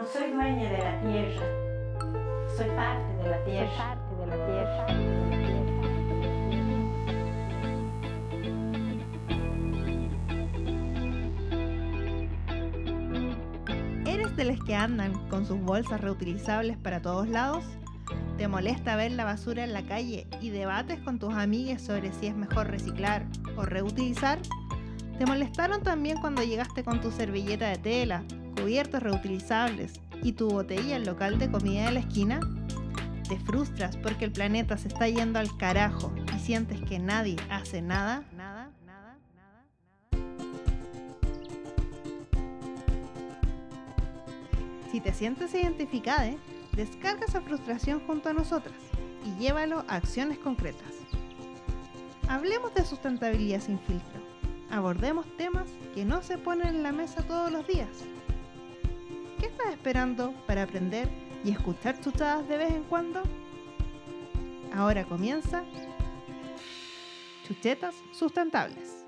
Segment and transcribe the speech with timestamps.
[0.00, 1.44] No soy dueña de la tierra,
[2.56, 3.70] soy parte de la tierra.
[3.76, 4.86] parte de la tierra.
[14.06, 17.62] ¿Eres de los que andan con sus bolsas reutilizables para todos lados?
[18.38, 22.28] ¿Te molesta ver la basura en la calle y debates con tus amigas sobre si
[22.28, 24.38] es mejor reciclar o reutilizar?
[25.18, 28.24] ¿Te molestaron también cuando llegaste con tu servilleta de tela,
[28.60, 32.40] cubiertos reutilizables y tu botella al local de comida de la esquina?
[33.28, 37.80] ¿Te frustras porque el planeta se está yendo al carajo y sientes que nadie hace
[37.80, 38.24] nada?
[38.36, 39.64] Nada, nada, nada,
[40.12, 40.30] nada.
[44.90, 46.32] Si te sientes identificada,
[46.72, 48.74] descarga esa frustración junto a nosotras
[49.24, 50.92] y llévalo a acciones concretas.
[52.28, 54.20] Hablemos de sustentabilidad sin filtro.
[54.70, 57.88] Abordemos temas que no se ponen en la mesa todos los días.
[59.40, 61.08] ¿Qué estás esperando para aprender
[61.42, 63.22] y escuchar chuchadas de vez en cuando?
[64.74, 65.64] Ahora comienza
[67.46, 69.06] Chuchetas Sustentables.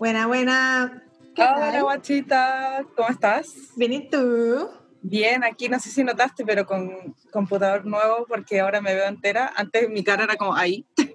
[0.00, 1.04] Buena, buena.
[1.36, 1.82] ¿Qué Hola, tal?
[1.84, 3.46] guachita, ¿cómo estás?
[3.76, 4.70] Bien, ¿y tú?
[5.02, 9.52] Bien, aquí no sé si notaste, pero con computador nuevo porque ahora me veo entera.
[9.54, 10.84] Antes mi cara era como ahí.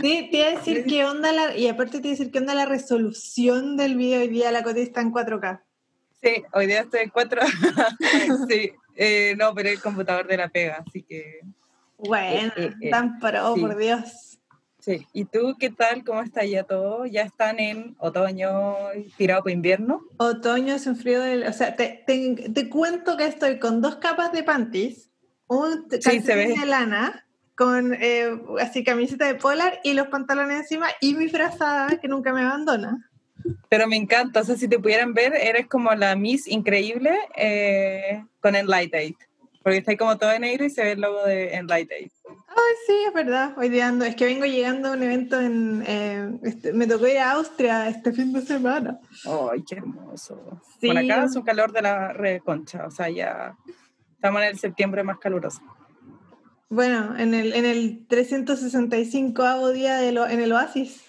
[0.00, 2.38] Sí, te iba a decir qué onda la, y aparte te iba a decir qué
[2.38, 5.60] onda la resolución del video hoy día, la Coti está en 4K.
[6.22, 7.40] Sí, hoy día estoy en cuatro.
[8.48, 11.40] sí, eh, no, pero el computador de la pega, así que
[11.98, 13.60] Bueno, Eh, eh, eh, tan pro, sí.
[13.60, 14.38] por Dios.
[14.78, 15.06] sí.
[15.12, 16.02] ¿Y tú qué tal?
[16.04, 17.04] ¿Cómo está ya todo?
[17.06, 18.74] ¿Ya están en otoño
[19.16, 20.02] tirado para invierno?
[20.16, 21.44] Otoño es un frío del...
[21.46, 25.10] O sea, te, te, te cuento que estoy con dos capas de panties,
[25.46, 26.60] un Sí, calcetín ve.
[26.60, 27.23] de lana,
[27.56, 32.32] con eh, así camiseta de polar y los pantalones encima y mi frazada que nunca
[32.32, 33.10] me abandona.
[33.68, 38.24] Pero me encanta, o sea, si te pudieran ver, eres como la Miss Increíble eh,
[38.40, 39.16] con Enlightened.
[39.62, 42.10] Porque está ahí como todo de negro y se ve el logo de Enlightened.
[42.48, 43.54] Ay, sí, es verdad.
[43.56, 45.82] Hoy día ando, es que vengo llegando a un evento en.
[45.86, 48.98] eh, este, me tocó ir a Austria este fin de semana.
[49.24, 50.60] ¡Ay, qué hermoso!
[50.80, 50.88] Sí.
[50.88, 53.56] Por acá hace un calor de la reconcha, o sea, ya
[54.14, 55.62] estamos en el septiembre más caluroso.
[56.68, 61.02] Bueno, en el, en el 365 día de lo- en el Oasis.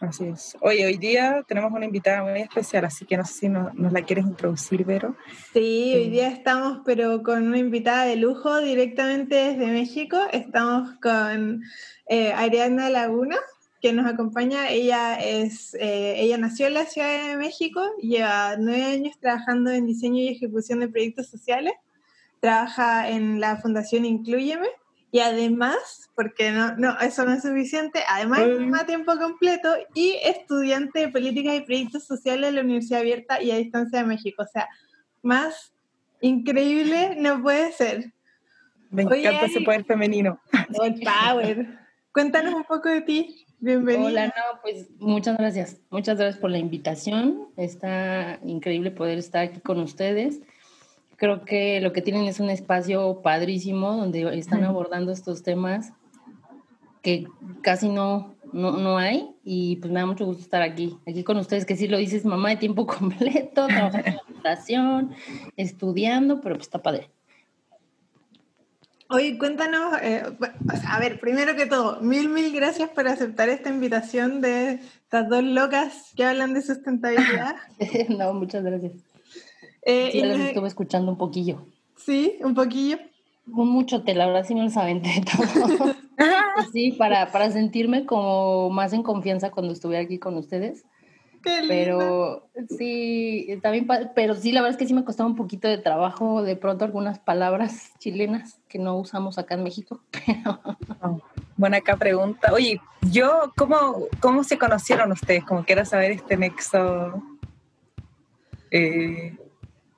[0.00, 0.56] Así es.
[0.60, 3.92] Oye, hoy día tenemos una invitada muy especial, así que no sé si nos, nos
[3.92, 5.16] la quieres introducir, Vero.
[5.52, 6.10] Sí, hoy Sí.
[6.10, 10.18] día estamos, pero con una invitada de lujo directamente desde México.
[10.32, 11.62] Estamos con
[12.08, 13.36] eh, Ariana Laguna,
[13.80, 14.68] que nos acompaña.
[14.70, 19.86] Ella es, eh, ella nació en la Ciudad de México, lleva nueve años trabajando en
[19.86, 21.74] diseño y ejecución de proyectos sociales.
[22.40, 24.66] Trabaja en la Fundación Incluyeme
[25.12, 28.74] y además, porque no, no, eso no es suficiente, además Mm.
[28.74, 33.42] es a tiempo completo y estudiante de políticas y proyectos sociales de la Universidad Abierta
[33.42, 34.42] y a Distancia de México.
[34.42, 34.66] O sea,
[35.22, 35.74] más
[36.22, 38.12] increíble no puede ser.
[38.90, 40.40] Me Oye, encanta ese poder femenino.
[40.78, 41.78] All power.
[42.12, 43.46] Cuéntanos un poco de ti.
[43.58, 44.08] Bienvenida.
[44.08, 45.76] Hola, no, pues muchas gracias.
[45.90, 47.48] Muchas gracias por la invitación.
[47.58, 50.40] Está increíble poder estar aquí con ustedes.
[51.22, 55.92] Creo que lo que tienen es un espacio padrísimo donde están abordando estos temas
[57.00, 57.28] que
[57.62, 61.36] casi no, no, no hay y pues me da mucho gusto estar aquí, aquí con
[61.36, 65.14] ustedes, que sí lo dices, mamá de tiempo completo, trabajando en
[65.56, 67.08] estudiando, pero pues está padre.
[69.08, 70.24] Oye, cuéntanos, eh,
[70.88, 75.44] a ver, primero que todo, mil, mil gracias por aceptar esta invitación de estas dos
[75.44, 77.54] locas que hablan de sustentabilidad.
[78.08, 79.11] no, muchas gracias.
[79.82, 81.66] Eh, Sí, y las me- estuve escuchando un poquillo.
[81.96, 82.98] sí, un poquillo.
[83.52, 85.94] Con mucho tela, ahora sí me los aventé todo.
[86.72, 90.84] Sí, para, para sentirme como más en confianza cuando estuve aquí con ustedes.
[91.42, 91.66] Qué lindo.
[92.54, 95.34] Pero sí, está bien, pa- pero sí, la verdad es que sí me costaba un
[95.34, 100.02] poquito de trabajo de pronto algunas palabras chilenas que no usamos acá en México.
[101.56, 102.52] Buena acá pregunta.
[102.52, 102.80] Oye,
[103.10, 105.42] yo, ¿cómo, ¿cómo se conocieron ustedes?
[105.44, 107.22] Como quiero saber este nexo.
[108.70, 109.36] Eh,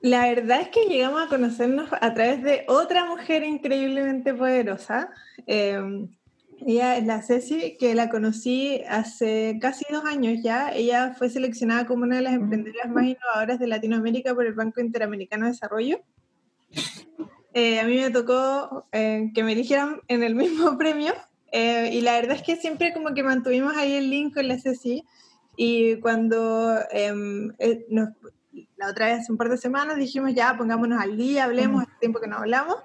[0.05, 5.09] La verdad es que llegamos a conocernos a través de otra mujer increíblemente poderosa.
[5.47, 5.81] Eh,
[6.63, 10.71] ella es la Ceci, que la conocí hace casi dos años ya.
[10.71, 14.79] Ella fue seleccionada como una de las emprendedoras más innovadoras de Latinoamérica por el Banco
[14.79, 15.99] Interamericano de Desarrollo.
[17.55, 21.15] Eh, a mí me tocó eh, que me eligieran en el mismo premio
[21.51, 24.59] eh, y la verdad es que siempre como que mantuvimos ahí el link con la
[24.59, 25.03] Ceci
[25.57, 28.09] y cuando em, eh, nos,
[28.77, 31.91] la otra vez hace un par de semanas dijimos ya pongámonos al día, hablemos, hace
[31.99, 32.77] tiempo que no hablamos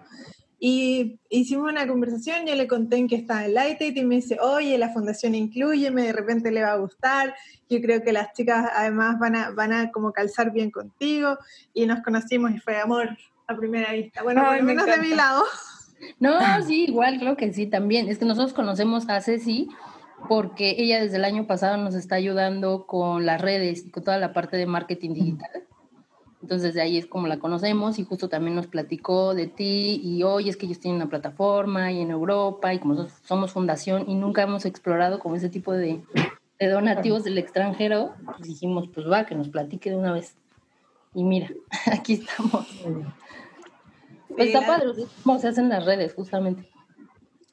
[0.62, 4.36] Y hicimos una conversación, yo le conté en que estaba en Light y me dice,
[4.40, 7.34] oye, la fundación incluyeme, de repente le va a gustar,
[7.70, 11.38] yo creo que las chicas además van a, van a como calzar bien contigo,
[11.72, 13.08] y nos conocimos y fue amor
[13.46, 14.22] a primera vista.
[14.22, 15.44] Bueno, por lo menos de mi lado.
[16.18, 18.08] No, sí, igual creo que sí, también.
[18.08, 19.68] Es que nosotros conocemos a Ceci
[20.28, 24.18] porque ella desde el año pasado nos está ayudando con las redes y con toda
[24.18, 25.50] la parte de marketing digital.
[26.42, 30.22] Entonces de ahí es como la conocemos y justo también nos platicó de ti y
[30.22, 34.04] hoy es que ellos tienen una plataforma y en Europa y como nosotros somos fundación
[34.08, 36.00] y nunca hemos explorado como ese tipo de,
[36.58, 40.34] de donativos del extranjero, pues dijimos pues va, que nos platique de una vez.
[41.14, 41.50] Y mira,
[41.92, 42.66] aquí estamos.
[44.28, 44.86] Pues está padre,
[45.22, 46.68] cómo se hacen las redes justamente.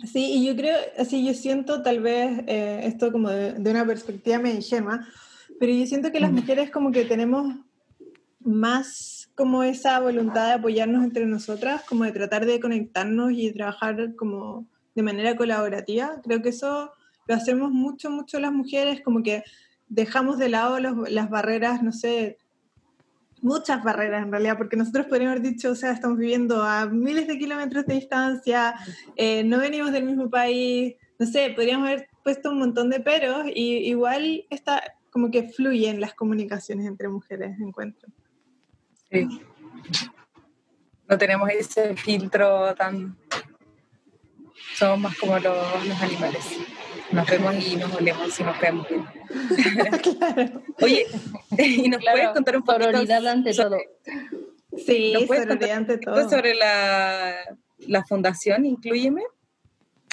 [0.05, 3.85] Sí, y yo creo, así yo siento tal vez eh, esto como de, de, una
[3.85, 5.07] perspectiva medio ingenua,
[5.59, 7.55] pero yo siento que las mujeres como que tenemos
[8.39, 14.15] más como esa voluntad de apoyarnos entre nosotras, como de tratar de conectarnos y trabajar
[14.15, 14.65] como
[14.95, 16.19] de manera colaborativa.
[16.23, 16.91] Creo que eso
[17.27, 19.43] lo hacemos mucho, mucho las mujeres, como que
[19.89, 22.37] dejamos de lado los, las barreras, no sé,
[23.41, 27.27] muchas barreras en realidad, porque nosotros podríamos haber dicho, o sea, estamos viviendo a miles
[27.27, 28.75] de kilómetros de distancia,
[29.15, 33.45] eh, no venimos del mismo país, no sé, podríamos haber puesto un montón de peros
[33.53, 38.09] y igual está como que fluyen las comunicaciones entre mujeres, encuentro.
[39.09, 39.41] Sí.
[41.07, 43.17] No tenemos ese filtro tan...
[44.75, 46.45] Somos más como los, los animales.
[47.11, 48.87] Nos vemos y nos olemos y nos vemos.
[50.17, 50.61] claro.
[50.81, 51.05] Oye,
[51.57, 53.77] ¿y nos Claro, puedes contar un poquito Sororidad ante todo.
[54.77, 56.29] Sí, ¿nos puedes sororidad contar ante todo.
[56.29, 57.33] sobre la,
[57.79, 59.23] la fundación Incluyeme?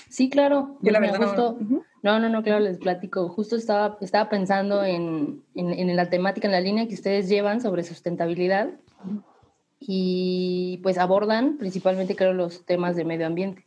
[0.08, 0.78] Sí, claro.
[0.82, 1.58] Yo la verdad no- justo,
[2.02, 3.28] no, no, no, claro, les platico.
[3.28, 7.60] Justo estaba, estaba pensando en, en, en la temática, en la línea que ustedes llevan
[7.60, 8.70] sobre sustentabilidad
[9.80, 13.66] y pues abordan principalmente, creo, los temas de medio ambiente.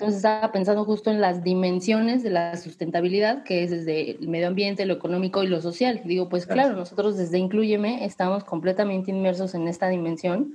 [0.00, 4.46] Entonces estaba pensando justo en las dimensiones de la sustentabilidad, que es desde el medio
[4.48, 6.00] ambiente, lo económico y lo social.
[6.06, 10.54] Digo, pues claro, nosotros desde Incluyeme estamos completamente inmersos en esta dimensión,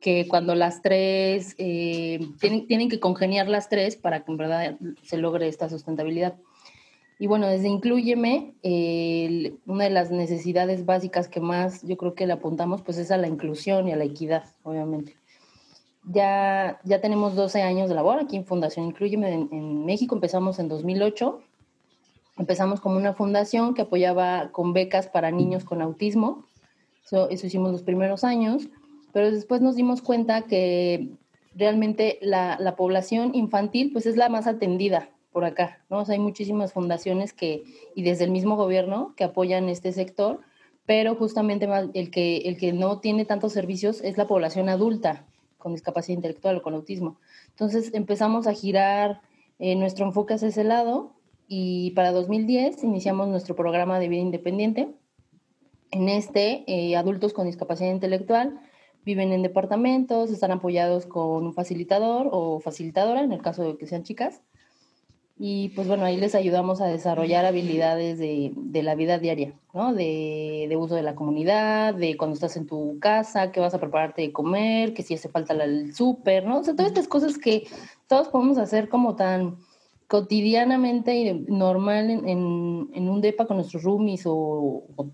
[0.00, 4.76] que cuando las tres, eh, tienen, tienen que congeniar las tres para que en verdad
[5.04, 6.34] se logre esta sustentabilidad.
[7.20, 12.26] Y bueno, desde Incluyeme, eh, una de las necesidades básicas que más yo creo que
[12.26, 15.16] le apuntamos, pues es a la inclusión y a la equidad, obviamente.
[16.06, 20.14] Ya, ya tenemos 12 años de labor aquí en Fundación Incluyeme en, en México.
[20.14, 21.40] Empezamos en 2008.
[22.38, 26.44] Empezamos como una fundación que apoyaba con becas para niños con autismo.
[27.04, 28.68] Eso, eso hicimos los primeros años.
[29.12, 31.10] Pero después nos dimos cuenta que
[31.54, 35.98] realmente la, la población infantil pues es la más atendida por acá, ¿no?
[35.98, 37.64] O sea, hay muchísimas fundaciones que,
[37.94, 40.40] y desde el mismo gobierno que apoyan este sector,
[40.86, 45.26] pero justamente el que, el que no tiene tantos servicios es la población adulta
[45.64, 47.18] con discapacidad intelectual o con autismo.
[47.48, 49.22] Entonces empezamos a girar
[49.58, 51.14] eh, nuestro enfoque hacia ese lado
[51.48, 54.94] y para 2010 iniciamos nuestro programa de vida independiente.
[55.90, 58.60] En este, eh, adultos con discapacidad intelectual
[59.06, 63.86] viven en departamentos, están apoyados con un facilitador o facilitadora, en el caso de que
[63.86, 64.42] sean chicas.
[65.36, 69.92] Y pues bueno, ahí les ayudamos a desarrollar habilidades de, de la vida diaria, ¿no?
[69.92, 73.80] De, de, uso de la comunidad, de cuando estás en tu casa, que vas a
[73.80, 76.60] prepararte de comer, que si hace falta el súper, ¿no?
[76.60, 77.66] O sea, todas estas cosas que
[78.06, 79.56] todos podemos hacer como tan
[80.06, 85.10] cotidianamente y normal en, en, en un depa con nuestros roomies o, o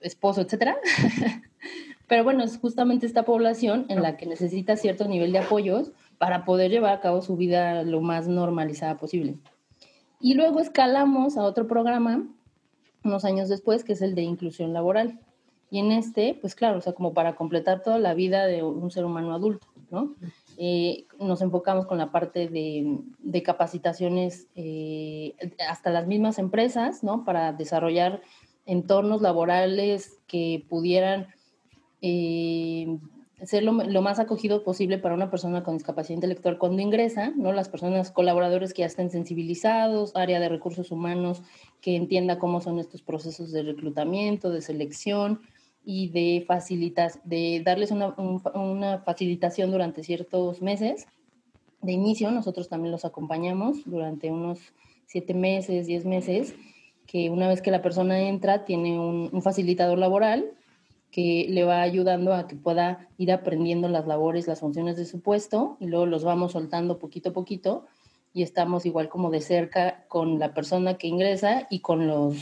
[0.00, 0.78] esposo, etcétera.
[2.08, 6.46] Pero bueno, es justamente esta población en la que necesita cierto nivel de apoyos para
[6.46, 9.36] poder llevar a cabo su vida lo más normalizada posible.
[10.20, 12.26] Y luego escalamos a otro programa
[13.04, 15.20] unos años después, que es el de inclusión laboral.
[15.70, 18.90] Y en este, pues claro, o sea, como para completar toda la vida de un
[18.90, 20.14] ser humano adulto, ¿no?
[20.56, 25.34] Eh, nos enfocamos con la parte de, capacitaciones eh,
[25.68, 27.24] hasta las mismas empresas, ¿no?
[27.24, 28.22] Para desarrollar
[28.66, 31.28] entornos laborales que pudieran
[32.02, 32.98] eh,
[33.44, 37.52] ser lo, más acogido posible para una persona con discapacidad intelectual cuando ingresa, ¿no?
[37.52, 41.42] Las personas colaboradores que ya estén sensibilizados, área de recursos humanos
[41.80, 45.40] que entienda cómo son estos procesos de reclutamiento, de selección
[45.84, 51.06] y de facilitas, de darles una, un, una facilitación durante ciertos meses.
[51.80, 54.58] De inicio, nosotros también los acompañamos durante unos
[55.06, 56.56] siete meses, diez meses,
[57.06, 60.57] que una vez que la persona entra, tiene un facilitador laboral
[61.10, 65.20] que le va ayudando a que pueda ir aprendiendo las labores, las funciones de su
[65.20, 67.86] puesto y luego los vamos soltando poquito a poquito
[68.34, 72.36] y estamos igual como de cerca con la persona que ingresa y con los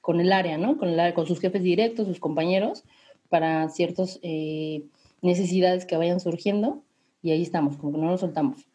[0.00, 0.78] con el área, ¿no?
[0.78, 2.84] Con, el, con sus jefes directos, sus compañeros,
[3.28, 4.84] para ciertas eh,
[5.20, 6.84] necesidades que vayan surgiendo
[7.22, 8.68] y ahí estamos, como que no lo soltamos.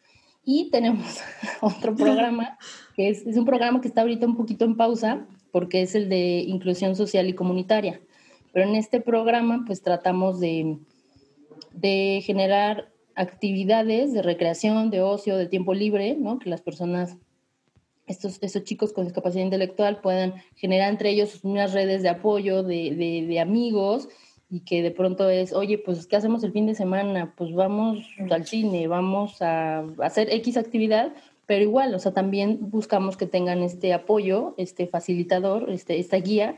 [0.44, 1.22] Y tenemos
[1.62, 2.58] otro programa,
[2.98, 6.10] que es, es un programa que está ahorita un poquito en pausa, porque es el
[6.10, 8.02] de inclusión social y comunitaria.
[8.52, 10.78] Pero en este programa, pues tratamos de,
[11.74, 16.40] de generar actividades de recreación, de ocio, de tiempo libre, ¿no?
[16.40, 17.18] Que las personas,
[18.08, 23.26] estos, estos chicos con discapacidad intelectual puedan generar entre ellos unas redes de apoyo, de,
[23.28, 24.10] de, amigos,
[24.50, 27.34] y que de pronto es, oye, pues, ¿qué hacemos el fin de semana?
[27.38, 31.14] Pues vamos al cine, vamos a hacer X actividad,
[31.46, 36.56] pero igual, o sea, también buscamos que tengan este apoyo, este facilitador, este, esta guía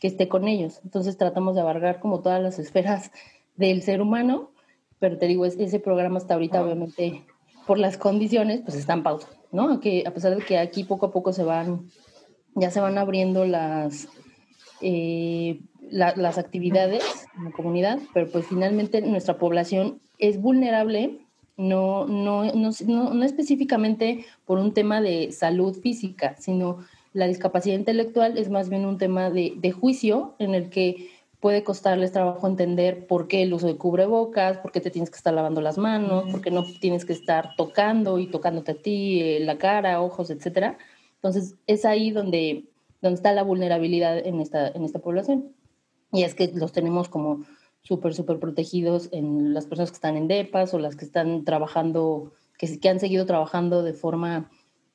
[0.00, 0.80] que esté con ellos.
[0.84, 3.10] Entonces tratamos de abarcar como todas las esferas
[3.56, 4.50] del ser humano,
[4.98, 7.24] pero te digo, ese programa hasta ahorita obviamente
[7.66, 9.80] por las condiciones, pues está en pausa, ¿no?
[9.80, 11.88] Que a pesar de que aquí poco a poco se van,
[12.54, 14.08] ya se van abriendo las,
[14.80, 15.60] eh,
[15.90, 17.02] las actividades
[17.36, 21.24] en la comunidad, pero pues finalmente nuestra población es vulnerable
[21.56, 26.78] no, no, no, no, específicamente por un tema de salud física, sino
[27.14, 31.08] la discapacidad intelectual es más bien un tema de, de, juicio en el que
[31.40, 35.16] puede costarles trabajo entender por qué el uso de cubrebocas, por qué te tienes que
[35.16, 39.20] estar lavando las manos, por qué no tienes que estar tocando y tocándote a ti
[39.20, 40.76] eh, la cara, ojos, etcétera.
[41.16, 42.64] Entonces, es ahí donde,
[43.00, 45.52] donde está la vulnerabilidad en esta, en esta población.
[46.12, 47.44] Y es que los tenemos como
[47.82, 52.32] súper, súper protegidos en las personas que están en DEPAS o las que están trabajando,
[52.58, 54.50] que, que han seguido trabajando de forma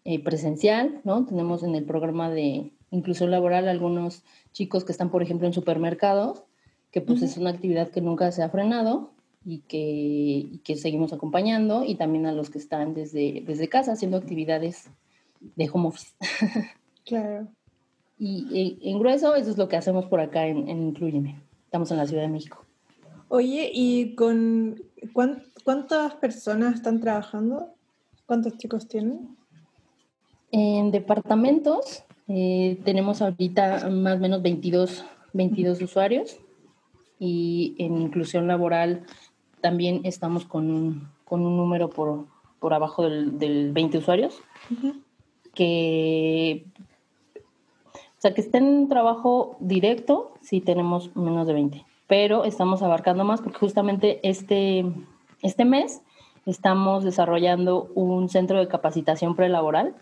[0.10, 1.24] eh, presencial, ¿no?
[1.28, 4.24] Tenemos en el programa de inclusión laboral algunos
[4.54, 6.46] chicos que están, por ejemplo, en supermercados,
[6.90, 9.12] que pues es una actividad que nunca se ha frenado
[9.46, 13.92] y que, y que, seguimos acompañando, y también a los que están desde, desde casa
[13.92, 14.90] haciendo actividades
[15.56, 16.16] de home office.
[17.06, 17.48] Claro.
[18.20, 21.40] y, en grueso, eso es lo que hacemos por acá en, en Incluyeme.
[21.66, 22.66] Estamos en la Ciudad de México.
[23.28, 24.82] Oye, ¿y con
[25.14, 27.74] cuántas personas están trabajando?
[28.26, 29.39] ¿Cuántos chicos tienen?
[30.52, 36.40] En departamentos eh, tenemos ahorita más o menos 22, 22 usuarios
[37.20, 39.06] y en inclusión laboral
[39.62, 42.26] también estamos con un, con un número por,
[42.60, 44.40] por abajo del, del 20 usuarios,
[45.54, 46.66] que,
[47.36, 53.24] o sea, que estén en trabajo directo, sí tenemos menos de 20 pero estamos abarcando
[53.24, 54.84] más porque justamente este,
[55.44, 56.02] este mes
[56.48, 59.94] estamos desarrollando un centro de capacitación prelaboral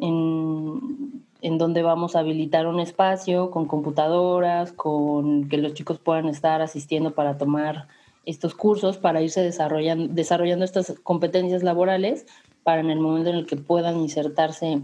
[0.00, 6.28] en, en donde vamos a habilitar un espacio con computadoras, con que los chicos puedan
[6.28, 7.88] estar asistiendo para tomar
[8.26, 12.26] estos cursos, para irse desarrollando, desarrollando estas competencias laborales
[12.62, 14.80] para en el momento en el que puedan insertarse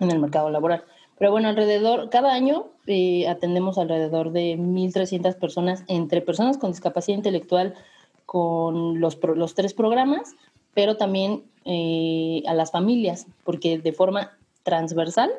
[0.00, 0.84] en el mercado laboral.
[1.18, 7.16] Pero bueno, alrededor, cada año eh, atendemos alrededor de 1.300 personas, entre personas con discapacidad
[7.16, 7.74] intelectual,
[8.26, 10.34] con los, los tres programas,
[10.74, 15.30] pero también eh, a las familias, porque de forma transversal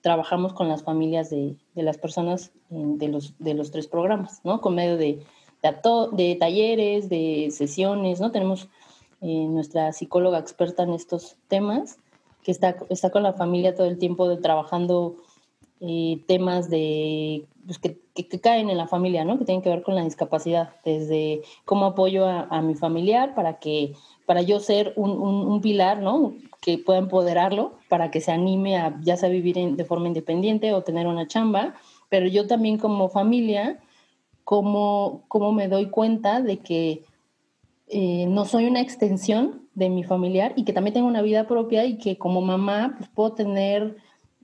[0.00, 4.40] trabajamos con las familias de, de las personas eh, de, los, de los tres programas,
[4.44, 4.60] ¿no?
[4.60, 5.22] Con medio de,
[5.62, 5.74] de,
[6.12, 8.30] de talleres, de sesiones, ¿no?
[8.30, 8.68] Tenemos
[9.18, 11.98] nuestra psicóloga experta en estos temas
[12.46, 15.16] que está, está con la familia todo el tiempo de, trabajando
[15.80, 19.36] eh, temas de, pues, que, que, caen en la familia, ¿no?
[19.36, 23.58] que tienen que ver con la discapacidad, desde cómo apoyo a, a mi familiar para
[23.58, 23.94] que
[24.26, 26.34] para yo ser un, un, pilar, ¿no?
[26.60, 30.82] Que pueda empoderarlo para que se anime a ya sea vivir de forma independiente o
[30.82, 31.74] tener una chamba,
[32.08, 33.80] pero yo también como familia,
[34.44, 37.04] cómo me doy cuenta de que
[37.88, 41.84] eh, no soy una extensión de mi familiar y que también tengo una vida propia
[41.84, 43.96] y que como mamá pues, puedo tener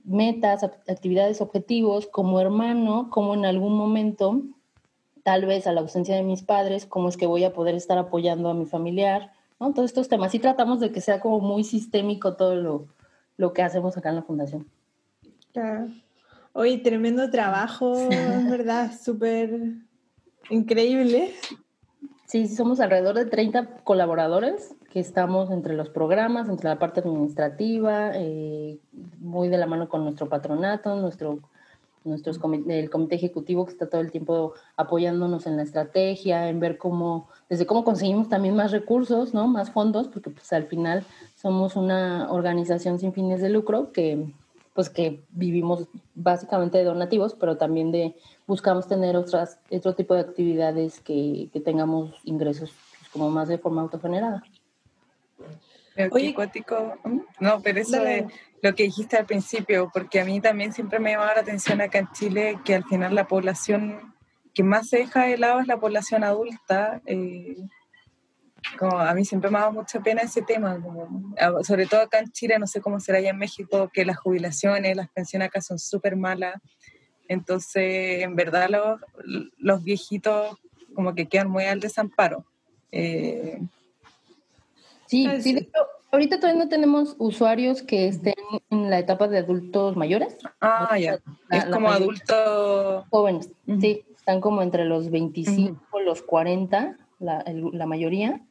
[0.05, 4.41] metas, actividades, objetivos, como hermano, como en algún momento,
[5.23, 7.97] tal vez a la ausencia de mis padres, cómo es que voy a poder estar
[7.97, 9.73] apoyando a mi familiar, ¿no?
[9.73, 10.35] Todos estos temas.
[10.35, 12.87] Y tratamos de que sea como muy sistémico todo lo,
[13.37, 14.67] lo que hacemos acá en la fundación.
[15.53, 15.87] Claro.
[16.51, 19.75] Hoy tremendo trabajo, es verdad, súper
[20.49, 21.33] increíble.
[22.25, 28.11] Sí, somos alrededor de 30 colaboradores que estamos entre los programas, entre la parte administrativa,
[28.15, 28.79] eh,
[29.19, 31.39] muy de la mano con nuestro patronato, nuestro,
[32.03, 36.77] nuestros el comité ejecutivo que está todo el tiempo apoyándonos en la estrategia, en ver
[36.77, 39.47] cómo, desde cómo conseguimos también más recursos, ¿no?
[39.47, 41.05] más fondos, porque pues al final
[41.35, 44.25] somos una organización sin fines de lucro que
[44.73, 48.15] pues que vivimos básicamente de donativos, pero también de
[48.47, 53.59] buscamos tener otras, otro tipo de actividades que, que tengamos ingresos pues, como más de
[53.59, 54.41] forma autogenerada.
[56.09, 56.95] Oye, cuático.
[57.39, 58.25] No, pero eso de
[58.63, 61.99] lo que dijiste al principio, porque a mí también siempre me llamaba la atención acá
[61.99, 64.12] en Chile que al final la población
[64.53, 67.01] que más se deja de lado es la población adulta.
[67.05, 67.57] Eh,
[68.77, 70.81] como a mí siempre me ha dado mucha pena ese tema,
[71.63, 74.95] sobre todo acá en Chile, no sé cómo será allá en México, que las jubilaciones,
[74.95, 76.55] las pensiones acá son súper malas.
[77.27, 79.01] Entonces, en verdad, los,
[79.57, 80.57] los, viejitos
[80.93, 82.45] como que quedan muy al desamparo.
[82.91, 83.59] Eh,
[85.07, 85.69] sí, sí,
[86.11, 88.35] ahorita todavía no tenemos usuarios que estén
[88.69, 90.37] en la etapa de adultos mayores.
[90.61, 91.19] Ah, ya.
[91.49, 93.49] es como adultos jóvenes.
[93.79, 98.41] Sí, están como entre los 25, y los 40, la, la mayoría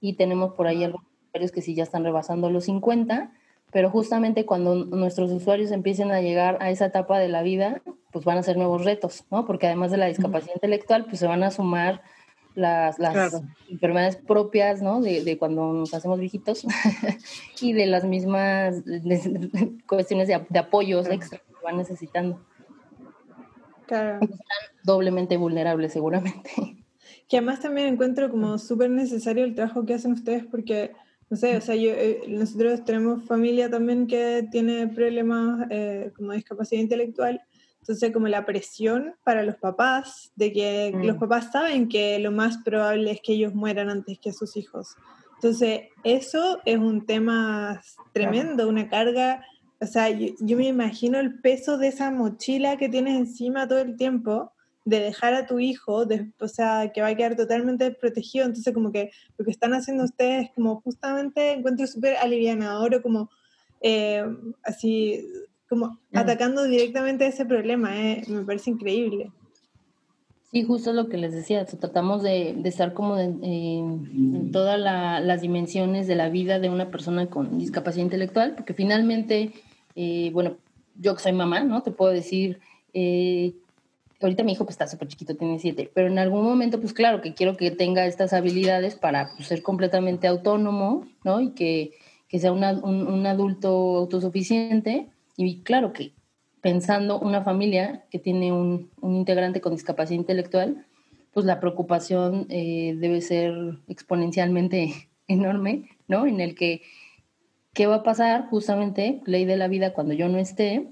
[0.00, 3.32] y tenemos por ahí algunos usuarios que sí ya están rebasando los 50,
[3.72, 7.82] pero justamente cuando nuestros usuarios empiecen a llegar a esa etapa de la vida,
[8.12, 9.44] pues van a ser nuevos retos, ¿no?
[9.46, 12.02] Porque además de la discapacidad intelectual, pues se van a sumar
[12.54, 15.00] las, las enfermedades propias, ¿no?
[15.00, 16.64] De, de, cuando nos hacemos viejitos
[17.60, 18.82] y de las mismas
[19.86, 22.40] cuestiones de, de apoyos extra que van necesitando.
[23.86, 24.18] Claro.
[24.20, 24.38] Están
[24.88, 26.50] doblemente vulnerables seguramente.
[27.28, 30.92] Que además también encuentro como súper necesario el trabajo que hacen ustedes porque,
[31.28, 36.32] no sé, o sea, yo, eh, nosotros tenemos familia también que tiene problemas eh, como
[36.32, 37.42] discapacidad intelectual,
[37.80, 41.20] entonces como la presión para los papás, de que los mm.
[41.20, 44.96] papás saben que lo más probable es que ellos mueran antes que sus hijos.
[45.34, 47.82] Entonces, eso es un tema
[48.14, 49.44] tremendo, una carga,
[49.82, 53.80] o sea, yo, yo me imagino el peso de esa mochila que tienes encima todo
[53.80, 54.50] el tiempo
[54.88, 58.46] de dejar a tu hijo, de, o sea, que va a quedar totalmente protegido.
[58.46, 63.28] Entonces, como que lo que están haciendo ustedes, como justamente encuentro súper alivianador o como
[63.82, 64.24] eh,
[64.64, 65.26] así,
[65.68, 66.16] como mm.
[66.16, 67.94] atacando directamente ese problema.
[68.00, 69.30] Eh, me parece increíble.
[70.50, 76.06] Sí, justo lo que les decía, tratamos de, de estar como en todas las dimensiones
[76.06, 79.52] de la vida de una persona con discapacidad intelectual, porque finalmente,
[79.94, 80.56] eh, bueno,
[80.98, 81.82] yo que soy mamá, ¿no?
[81.82, 82.58] Te puedo decir
[82.94, 83.52] eh,
[84.20, 87.20] ahorita mi hijo pues está súper chiquito, tiene siete, pero en algún momento pues claro
[87.20, 91.40] que quiero que tenga estas habilidades para pues, ser completamente autónomo, ¿no?
[91.40, 91.92] Y que,
[92.28, 96.12] que sea un, un, adulto autosuficiente y claro que
[96.60, 100.84] pensando una familia que tiene un, un integrante con discapacidad intelectual,
[101.32, 103.54] pues la preocupación eh, debe ser
[103.86, 106.26] exponencialmente enorme, ¿no?
[106.26, 106.82] En el que,
[107.72, 108.48] ¿qué va a pasar?
[108.48, 110.88] Justamente, ley de la vida, cuando yo no esté,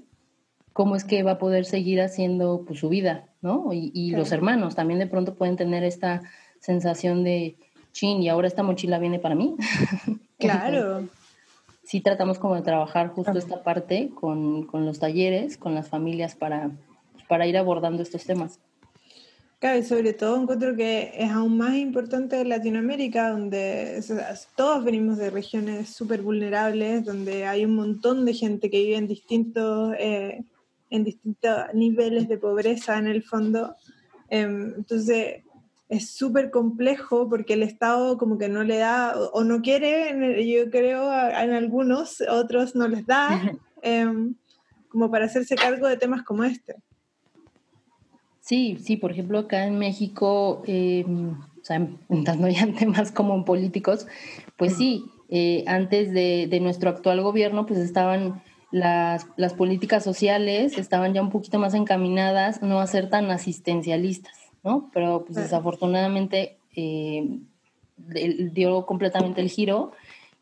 [0.77, 3.73] cómo es que va a poder seguir haciendo pues, su vida, ¿no?
[3.73, 6.21] Y, los hermanos también de pronto pueden tener esta
[6.59, 7.55] sensación de,
[7.93, 9.55] chin, y ahora esta mochila viene para mí.
[10.39, 11.09] Claro.
[11.83, 16.69] sí tratamos como de trabajar justo esta parte con, los talleres, con las familias para,
[17.27, 18.59] para ir abordando estos temas.
[19.57, 23.99] Claro, y sobre todo encuentro que es aún más importante en Latinoamérica, donde
[24.55, 29.07] todos venimos de regiones súper vulnerables, donde hay un montón de gente que vive en
[29.07, 30.43] distintos eh,
[30.89, 33.75] en distintos niveles de pobreza en el fondo.
[34.29, 35.43] Em, entonces
[35.89, 40.69] es súper complejo porque el Estado como que no le da o no quiere, yo
[40.69, 43.41] creo, en algunos, otros no les da,
[43.81, 44.35] em,
[44.89, 46.75] como para hacerse cargo de temas como este.
[48.41, 53.43] Sí, sí, por ejemplo, acá en México, em, o sea, entrando ya en temas como
[53.45, 54.07] políticos,
[54.57, 60.77] pues sí, eh, antes de, de, nuestro actual gobierno, pues estaban las, las, políticas sociales
[60.77, 64.89] estaban ya un poquito más encaminadas no a ser tan asistencialistas, ¿no?
[64.93, 67.39] Pero pues desafortunadamente eh,
[67.97, 69.93] dio completamente el giro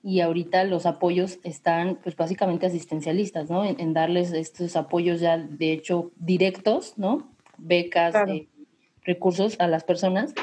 [0.04, 3.64] y ahorita los apoyos están pues básicamente asistencialistas, ¿no?
[3.64, 7.30] En, darles estos apoyos ya de hecho directos, ¿no?
[7.58, 8.48] Becas, eh,
[9.04, 10.34] recursos a las personas,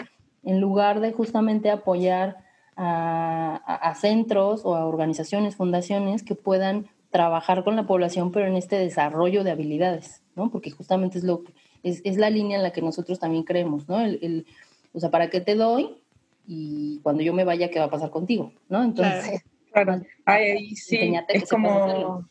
[0.44, 2.38] en lugar de justamente apoyar
[2.76, 8.56] a, a centros o a organizaciones, fundaciones que puedan trabajar con la población, pero en
[8.56, 10.50] este desarrollo de habilidades, ¿no?
[10.50, 11.44] Porque justamente es, lo,
[11.82, 14.00] es, es la línea en la que nosotros también creemos, ¿no?
[14.00, 14.46] El,
[14.92, 16.02] o sea, ¿para qué te doy?
[16.46, 18.52] Y cuando yo me vaya, ¿qué va a pasar contigo?
[18.68, 18.82] ¿No?
[18.82, 20.02] Entonces, claro.
[20.24, 22.26] Ay, sí, es como,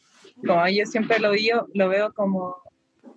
[0.46, 2.56] como yo siempre lo digo, lo veo como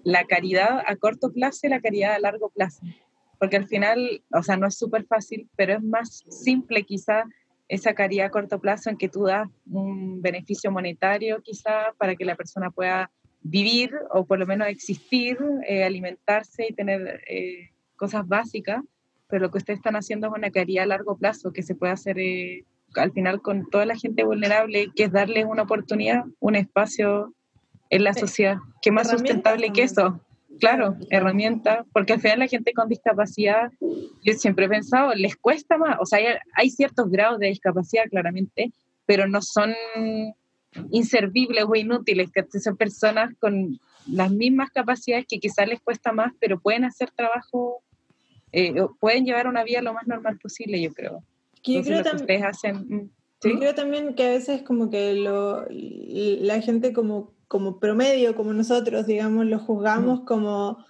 [0.02, 2.82] la caridad a corto plazo y la caridad a largo plazo.
[3.38, 7.24] Porque al final, o sea, no es súper fácil, pero es más simple quizá
[7.68, 12.24] esa caridad a corto plazo en que tú das un beneficio monetario quizá para que
[12.24, 13.10] la persona pueda
[13.42, 18.82] vivir o por lo menos existir, eh, alimentarse y tener eh, cosas básicas,
[19.28, 21.92] pero lo que ustedes están haciendo es una caridad a largo plazo que se puede
[21.92, 26.56] hacer eh, al final con toda la gente vulnerable, que es darles una oportunidad, un
[26.56, 27.34] espacio
[27.90, 30.20] en la sociedad, que más sustentable que eso.
[30.60, 35.78] Claro, herramienta, porque al final la gente con discapacidad, yo siempre he pensado, les cuesta
[35.78, 36.18] más, o sea,
[36.54, 38.72] hay, ciertos grados de discapacidad claramente,
[39.06, 39.74] pero no son
[40.90, 46.32] inservibles o inútiles, que son personas con las mismas capacidades que quizás les cuesta más,
[46.40, 47.82] pero pueden hacer trabajo,
[48.52, 51.22] eh, pueden llevar una vida lo más normal posible, yo creo.
[51.62, 52.76] Que yo Entonces, creo lo que ustedes hacen...
[52.76, 53.10] mm,
[53.42, 53.56] Yo ¿sí?
[53.58, 59.06] creo también que a veces como que lo, la gente como, como promedio, como nosotros,
[59.06, 60.84] digamos, lo juzgamos como,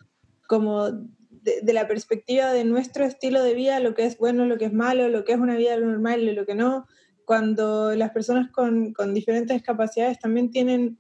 [0.46, 4.57] como de, de la perspectiva de nuestro estilo de vida, lo que es bueno, lo
[4.57, 6.87] que es malo, lo que es una vida normal y lo que no,
[7.27, 10.96] cuando las personas con, con diferentes capacidades también tienen,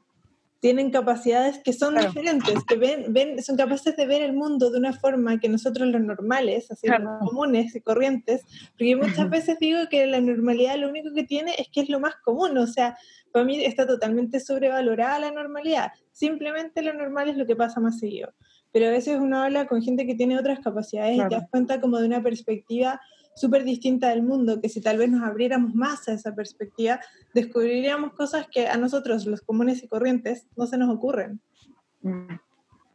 [0.64, 2.08] tienen capacidades que son Claro.
[2.08, 5.86] diferentes, que ven, ven, son capaces de ver el mundo de una forma que nosotros
[5.88, 7.04] los normales, así Claro.
[7.04, 11.52] los comunes y corrientes, porque muchas veces digo que la normalidad lo único que tiene
[11.58, 12.96] es que es lo más común, o sea,
[13.30, 17.98] para mí está totalmente sobrevalorada la normalidad, simplemente lo normal es lo que pasa más
[17.98, 18.32] seguido,
[18.72, 21.40] pero a veces uno habla con gente que tiene otras capacidades y te Claro.
[21.42, 22.98] das cuenta como de una perspectiva
[23.34, 27.00] súper distinta del mundo, que si tal vez nos abriéramos más a esa perspectiva,
[27.34, 31.40] descubriríamos cosas que a nosotros, los comunes y corrientes, no se nos ocurren.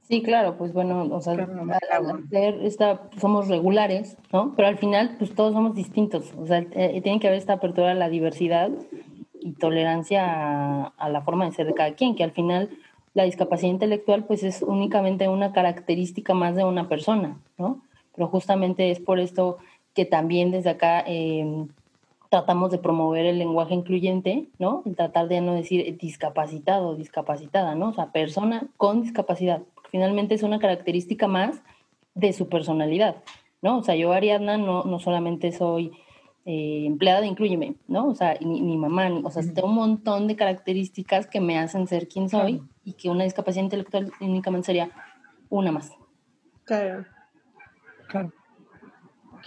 [0.03, 4.55] Sí, claro, pues bueno, o sea, al- hacer esta, somos regulares, ¿no?
[4.55, 7.91] Pero al final, pues todos somos distintos, o sea, eh, tiene que haber esta apertura
[7.91, 8.71] a la diversidad
[9.39, 12.69] y tolerancia a, a la forma de ser de cada quien, que al final
[13.13, 17.83] la discapacidad intelectual, pues es únicamente una característica más de una persona, ¿no?
[18.15, 19.57] Pero justamente es por esto
[19.95, 21.65] que también desde acá eh,
[22.29, 24.83] tratamos de promover el lenguaje incluyente, ¿no?
[24.85, 27.89] El tratar de no decir discapacitado, discapacitada, ¿no?
[27.89, 29.61] O sea, persona con discapacidad.
[29.89, 31.61] Finalmente es una característica más
[32.13, 33.17] de su personalidad,
[33.61, 33.77] ¿no?
[33.79, 35.91] O sea, yo Ariadna no, no solamente soy
[36.45, 38.07] eh, empleada de Incluyeme, ¿no?
[38.07, 41.57] O sea, ni, ni mamá, ni- o sea, tengo un montón de características que me
[41.57, 42.69] hacen ser quien soy Claro.
[42.85, 44.91] y que una discapacidad intelectual únicamente sería
[45.49, 45.91] una más.
[46.63, 47.05] Claro.
[48.07, 48.31] Claro.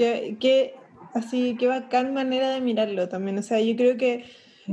[0.02, 0.74] Qué, qué-
[1.14, 3.38] así, qué bacán manera de mirarlo también.
[3.38, 4.24] O sea, yo creo que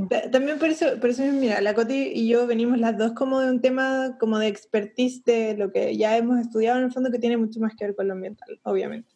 [0.08, 3.38] ta- también por eso, por eso mira, la Coti y yo venimos las dos como
[3.38, 7.12] de un tema como de expertise de lo que ya hemos estudiado en el fondo
[7.12, 9.08] que tiene mucho más que ver con lo ambiental, obviamente.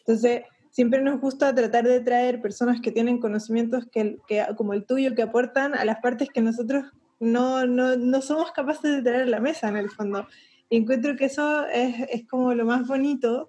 [0.00, 4.84] Entonces, siempre nos gusta tratar de traer personas que tienen conocimientos que, que, como el
[4.84, 6.84] tuyo que aportan a las partes que nosotros
[7.20, 10.26] no, no, no somos capaces de traer a la mesa en el fondo.
[10.68, 13.48] Y encuentro que eso es, es como lo más bonito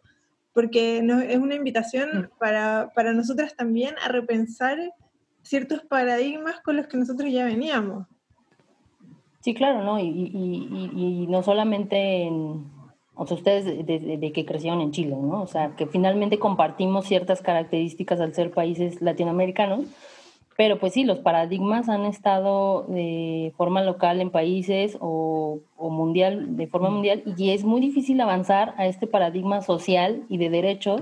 [0.56, 4.80] porque nos- es una invitación para, para nosotras también a repensar
[5.44, 8.08] ciertos paradigmas con los que nosotros ya veníamos.
[9.42, 10.00] Sí, claro, ¿no?
[10.00, 12.66] Y, y- y- y no solamente en,
[13.14, 15.44] o sea, ustedes de, de- de que crecieron en Chile, ¿no?
[15.44, 19.86] O sea, que finalmente compartimos ciertas características al ser países latinoamericanos,
[20.58, 26.56] pero pues sí, los paradigmas han estado de forma local en países o, o mundial,
[26.56, 31.02] de forma mundial, y es muy difícil avanzar a este paradigma social y de derechos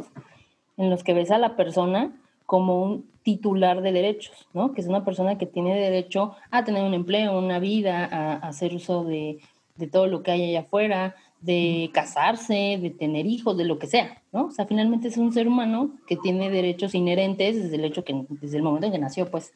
[0.77, 4.73] en los que ves a la persona como un titular de derechos, ¿no?
[4.73, 8.47] Que es una persona que tiene derecho a tener un empleo, una vida, a, a
[8.49, 9.39] hacer uso de,
[9.75, 13.87] de todo lo que hay allá afuera, de casarse, de tener hijos, de lo que
[13.87, 14.45] sea, ¿no?
[14.45, 18.25] O sea, finalmente es un ser humano que tiene derechos inherentes desde el hecho que,
[18.29, 19.51] desde el momento en que nació, pues.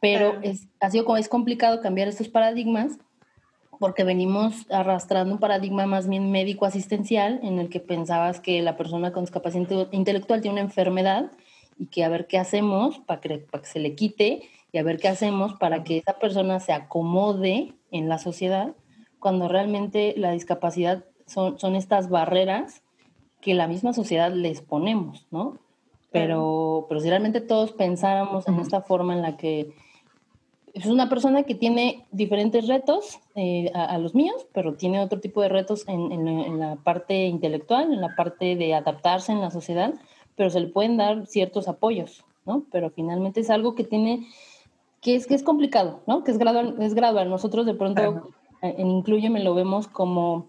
[0.00, 2.98] Pero es, ha sido como es complicado cambiar estos paradigmas
[3.78, 9.12] porque venimos arrastrando un paradigma más bien médico-asistencial en el que pensabas que la persona
[9.12, 11.30] con discapacidad inte- intelectual tiene una enfermedad
[11.78, 14.82] y que a ver qué hacemos para que, para que se le quite y a
[14.82, 18.74] ver qué hacemos para que esa persona se acomode en la sociedad,
[19.18, 22.82] cuando realmente la discapacidad son, son estas barreras
[23.40, 25.58] que la misma sociedad les ponemos, ¿no?
[26.10, 29.72] Pero, pero si realmente todos pensáramos en esta forma en la que
[30.74, 35.20] es una persona que tiene diferentes retos eh, a, a los míos, pero tiene otro
[35.20, 39.32] tipo de retos en, en la- en la parte intelectual, en la parte de adaptarse
[39.32, 39.94] en la sociedad,
[40.36, 42.64] pero se le pueden dar ciertos apoyos, ¿no?
[42.70, 44.26] Pero finalmente es algo que tiene,
[45.02, 46.22] que es, que es complicado, ¿no?
[46.24, 46.76] Que es gradual.
[46.80, 47.28] Es gradual.
[47.28, 48.28] Nosotros de pronto Claro.
[48.62, 50.46] en Incluyeme lo vemos como,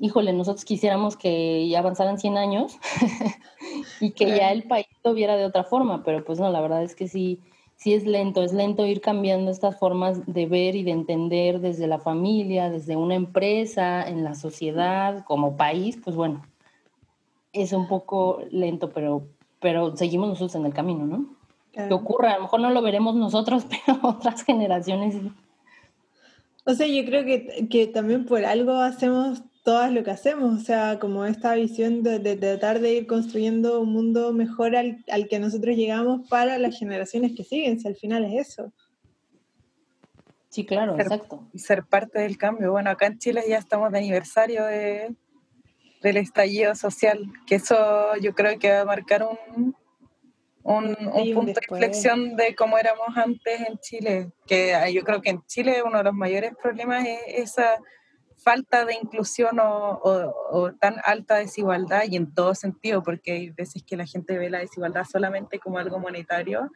[0.00, 2.78] híjole, nosotros quisiéramos que ya avanzaran 100 años
[4.00, 6.82] y que ya el país lo viera de otra forma, pero pues no, la verdad
[6.82, 7.40] es que sí,
[7.76, 11.86] sí es lento, es lento ir cambiando estas formas de ver y de entender desde
[11.86, 16.42] la familia, desde una empresa, en la sociedad, como país, pues bueno,
[17.52, 19.28] es un poco lento, pero,
[19.60, 21.36] pero seguimos nosotros en el camino, ¿no?
[21.72, 21.96] Que Claro.
[21.96, 25.32] ocurra, a lo mejor no lo veremos nosotros, pero otras generaciones sí.
[26.64, 30.64] O sea, yo creo que, que también por algo hacemos todas lo que hacemos, o
[30.64, 35.28] sea, como esta visión de, de tratar de ir construyendo un mundo mejor al, al
[35.28, 38.72] que nosotros llegamos para las generaciones que siguen, si al final es eso.
[40.48, 41.48] Sí, claro, Pero- exacto.
[41.52, 42.72] y ser parte del cambio.
[42.72, 45.14] Bueno, acá en Chile ya estamos de aniversario de,
[46.02, 47.76] del estallido social, que eso
[48.22, 49.76] yo creo que va a marcar un,
[50.62, 55.20] un, un punto de inflexión de cómo éramos antes en Chile, que ah, yo creo
[55.20, 57.18] que en Chile uno de los mayores problemas es
[57.50, 57.78] esa
[58.38, 63.82] falta de inclusión o, o, tan alta desigualdad y en todo sentido, porque hay veces
[63.82, 66.70] que la gente ve la desigualdad solamente como algo monetario,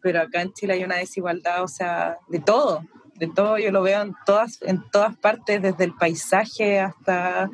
[0.00, 2.84] pero acá en Chile hay una desigualdad, o sea, de todo,
[3.16, 7.50] de todo, yo lo veo en todas, en todas partes, desde el paisaje hasta,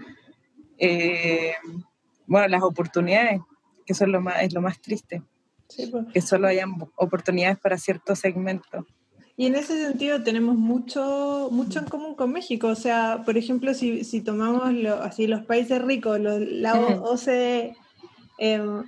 [0.79, 1.55] eh,
[2.27, 3.41] bueno, las oportunidades,
[3.87, 5.23] que eso es lo más, es lo más triste,
[5.91, 6.07] pues.
[6.13, 8.85] que solo hayan oportunidades para ciertos segmentos.
[9.37, 12.69] Y en ese sentido tenemos mucho, mucho en común con México.
[12.69, 17.77] O sea, por ejemplo, si, si tomamos lo, así los países ricos, los, la OCDE,
[18.39, 18.85] em,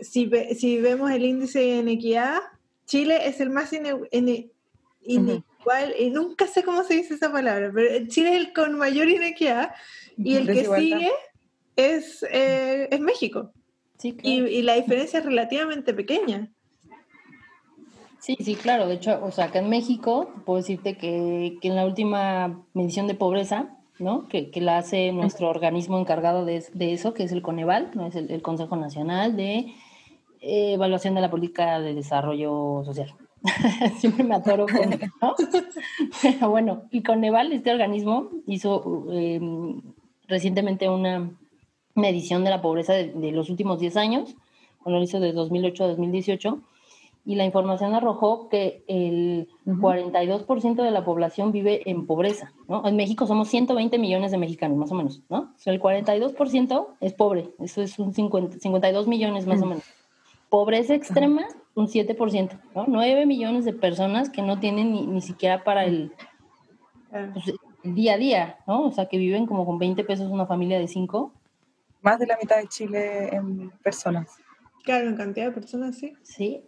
[0.00, 2.38] si, si, vemos el índice de inequidad,
[2.86, 4.50] Chile es el más inequal,
[5.98, 9.74] y nunca sé cómo se dice esa palabra, pero Chile es el con mayor inequidad
[10.16, 11.10] y el que sigue
[11.76, 13.52] es, eh, es México.
[13.98, 16.50] Sí, y, y la diferencia es relativamente pequeña.
[18.20, 18.86] Sí, sí, claro.
[18.86, 23.06] De hecho, o sea, acá en México, puedo decirte que, que en la última medición
[23.06, 24.28] de pobreza, ¿no?
[24.28, 28.06] Que, que la hace nuestro organismo encargado de, de, eso, que es el Coneval, ¿no?
[28.06, 29.72] Es el, Consejo Nacional de
[30.40, 33.14] eh, Evaluación de la Política de Desarrollo Social.
[33.98, 34.90] Siempre me atoro con,
[35.22, 35.34] ¿no?
[36.22, 39.80] Pero bueno, el Coneval, este organismo, hizo em,
[40.26, 41.30] recientemente una
[41.94, 44.36] medición de la pobreza de, de los últimos 10 años,
[44.84, 46.60] bueno, lo hizo de 2008 a 2018
[47.28, 52.88] y la información arrojó que el 42% de la población vive en pobreza, ¿no?
[52.88, 55.40] En México somos 120 millones de mexicanos, más o menos, ¿no?
[55.40, 59.84] O sea, el 42% es pobre, eso es un 50, 52 millones más o menos.
[60.48, 62.86] Pobreza extrema, un 7%, ¿no?
[62.88, 66.14] 9 millones de personas que no tienen ni, ni siquiera para el,
[67.10, 67.46] pues,
[67.84, 68.86] el, día a día, ¿no?
[68.86, 71.30] O sea, que viven como con 20 pesos una familia de 5.
[72.00, 74.38] Más de la mitad de Chile en personas.
[74.88, 76.14] Claro, en cantidad de personas, sí.
[76.22, 76.62] Sí,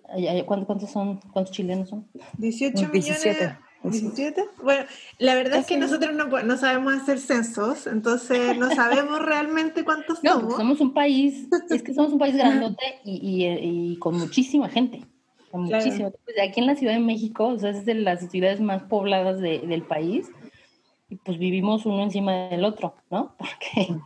[0.45, 2.07] ¿cuántos, son, cuántos chilenos son?
[2.37, 3.57] 18 millones.
[3.83, 4.45] 17.
[4.63, 4.85] Bueno,
[5.19, 10.23] la verdad es que nosotros no, no, sabemos hacer censos, entonces no sabemos realmente cuántos
[10.23, 10.57] no, somos.
[10.57, 15.01] somos un país, es que somos un país grandote y, y, y con muchísima gente.
[15.51, 16.13] Con muchísimo.
[16.27, 19.41] Pues aquí en la Ciudad de México, o sea, es de las ciudades más pobladas
[19.41, 20.29] de, del país
[21.11, 23.35] y pues vivimos uno encima del otro, ¿no?
[23.39, 24.01] Porque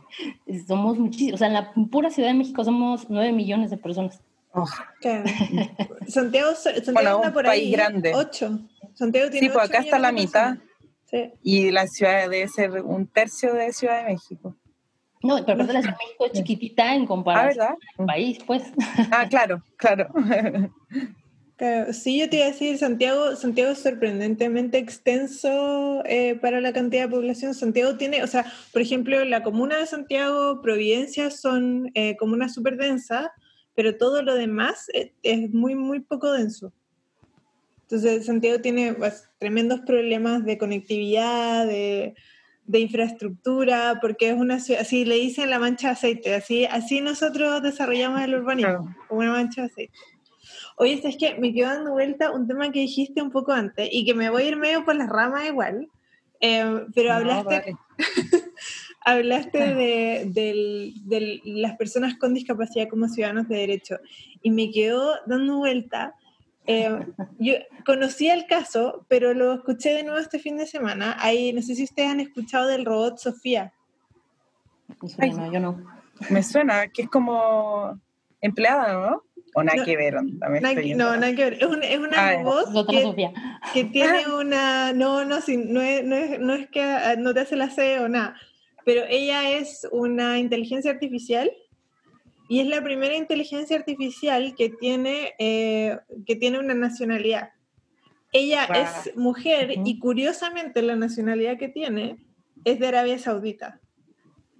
[0.67, 4.19] somos muchísimos, o sea, en la pura Ciudad de México somos nueve millones de personas.
[4.51, 4.65] Oh.
[6.07, 8.13] Santiago, Santiago está por ahí, grande.
[8.15, 8.59] ocho.
[8.93, 10.57] Santiago tiene sí, pues acá está la mitad.
[11.05, 11.31] Sí.
[11.43, 14.55] Y la ciudad debe ser un tercio de Ciudad de México.
[15.21, 18.63] No, pero la Ciudad de México es chiquitita en comparación ¿Ah, al país, pues.
[19.11, 20.07] Ah, claro, claro.
[21.93, 27.03] sí, yo te iba a decir, Santiago, Santiago es sorprendentemente extenso eh, para la cantidad
[27.03, 27.53] de población.
[27.53, 32.77] Santiago tiene, o sea, por ejemplo, la comuna de Santiago, Providencia son eh, comunas súper
[32.77, 33.27] densas,
[33.73, 36.73] pero todo lo demás eh, es, muy, muy poco denso.
[37.83, 42.15] Entonces, Santiago tiene pues, tremendos problemas de conectividad, de,
[42.65, 46.99] de, infraestructura, porque es una ciudad, así le dicen la mancha de aceite, así, así
[46.99, 49.93] nosotros desarrollamos el urbanismo, como una mancha de aceite.
[50.77, 54.05] Oye, es que me quedo dando vuelta un tema que dijiste un poco antes y
[54.05, 55.89] que me voy a ir medio por las ramas igual,
[56.41, 57.77] eh, pero hablaste,
[59.01, 60.29] hablaste de,
[61.05, 63.99] de, las personas con discapacidad como ciudadanos de derecho
[64.41, 66.13] y me quedo dando vuelta.
[66.67, 67.05] Eh,
[67.39, 67.53] yo
[67.85, 71.15] conocía el caso, pero lo escuché de nuevo este fin de semana.
[71.19, 73.71] Ahí, no sé si ustedes han escuchado del robot Sofía.
[74.99, 75.85] no, yo no.
[76.29, 77.99] Me suena que es como
[78.41, 79.23] empleada, ¿no?
[79.57, 81.53] O nada que ver, también No, nada que ver.
[81.53, 83.31] Es, una, es una ah, voz que,
[83.73, 84.91] que, tiene una.
[84.91, 87.69] No, no, sí, no, es, no, es, no es que ah, no te hace la
[87.69, 88.35] C o nada.
[88.83, 91.49] Pero ella es una inteligencia artificial
[92.49, 97.51] y es la primera inteligencia artificial que tiene, eh, que tiene una nacionalidad.
[98.33, 102.17] Ella es mujer y curiosamente la nacionalidad que tiene
[102.65, 103.79] es de Arabia Saudita.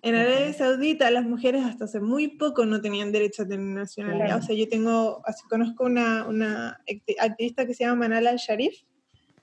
[0.06, 4.38] En Arabia Saudita las mujeres hasta hace muy poco no tenían derecho a tener nacionalidad.
[4.38, 6.80] O sea, yo tengo, conozco una, una
[7.20, 8.84] activista que se llama Manal al-Sharif,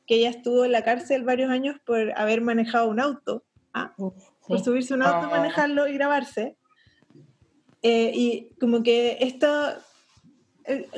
[0.07, 3.45] que ella estuvo en la cárcel varios años por haber manejado un auto,
[3.75, 3.93] ¿ah?
[3.97, 5.31] por subirse a un auto, ah.
[5.31, 6.57] manejarlo y grabarse.
[7.83, 9.49] Eh, y como que esto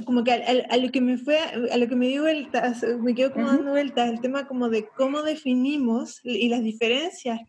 [0.04, 3.32] como que a, lo que me fue, a lo que me dio vueltas, me quedo
[3.32, 7.40] como dando vueltas el tema como de cómo definimos y las diferencias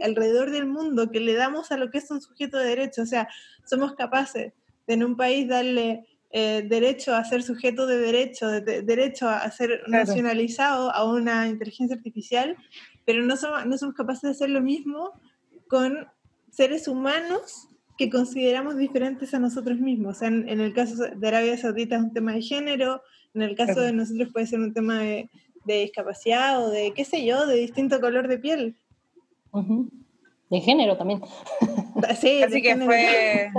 [0.00, 3.02] alrededor del mundo que le damos a lo que es un sujeto de derecho.
[3.02, 3.28] O sea,
[3.64, 4.52] somos capaces
[4.86, 9.50] de en un país darle eh, derecho a ser sujeto de derecho, de, derecho a
[9.50, 12.56] ser nacionalizado a una inteligencia artificial,
[13.04, 15.12] pero no somos, no somos capaces de hacer lo mismo
[15.68, 16.08] con
[16.50, 20.16] seres humanos que consideramos diferentes a nosotros mismos.
[20.16, 23.02] O sea, en, el caso de Arabia Saudita es un tema de género,
[23.34, 25.28] en el caso de nosotros puede ser un tema de,
[25.64, 28.76] discapacidad o de, qué sé yo, de distinto color de piel.
[29.50, 29.90] Ujú.
[30.48, 31.20] De género también.
[32.20, 32.86] Sí, Casi de que género.
[32.86, 33.50] fue,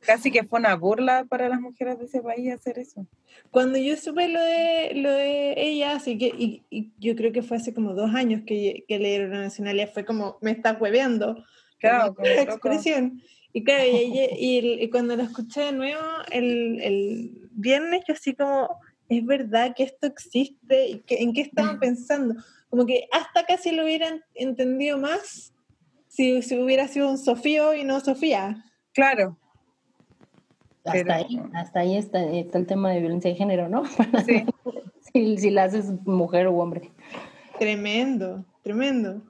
[0.00, 3.06] casi que fue una burla para las mujeres de ese país hacer eso.
[3.52, 7.42] Cuando yo supe lo de, lo de ella, así que, y, y yo creo que
[7.42, 10.80] fue hace como dos años que, que le dieron la nacionalidad, fue como, me estás
[10.80, 11.44] hueveando.
[11.78, 12.68] Claro, como la loco.
[13.56, 18.12] Y claro, y, ella- y y cuando lo escuché de nuevo el, el viernes, yo
[18.14, 18.68] así como,
[19.08, 22.34] es verdad que esto existe, y que, ¿en qué estaban pensando?
[22.68, 25.54] Como que hasta casi lo hubieran entendido más
[26.08, 28.64] si, si hubiera sido un Sofío y no Sofía.
[28.92, 29.38] Claro,
[30.84, 33.84] Hasta Pero- ahí, hasta ahí está, está el tema de violencia de género, ¿no?
[34.26, 34.44] sí.
[35.12, 36.90] si, si la haces mujer o hombre.
[37.60, 39.22] Tremendo, tremendo.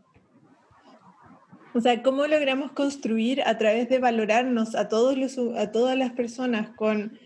[1.75, 6.13] O sea, ¿cómo logramos construir a través de valorarnos a todos los a todas las
[6.13, 7.19] personas con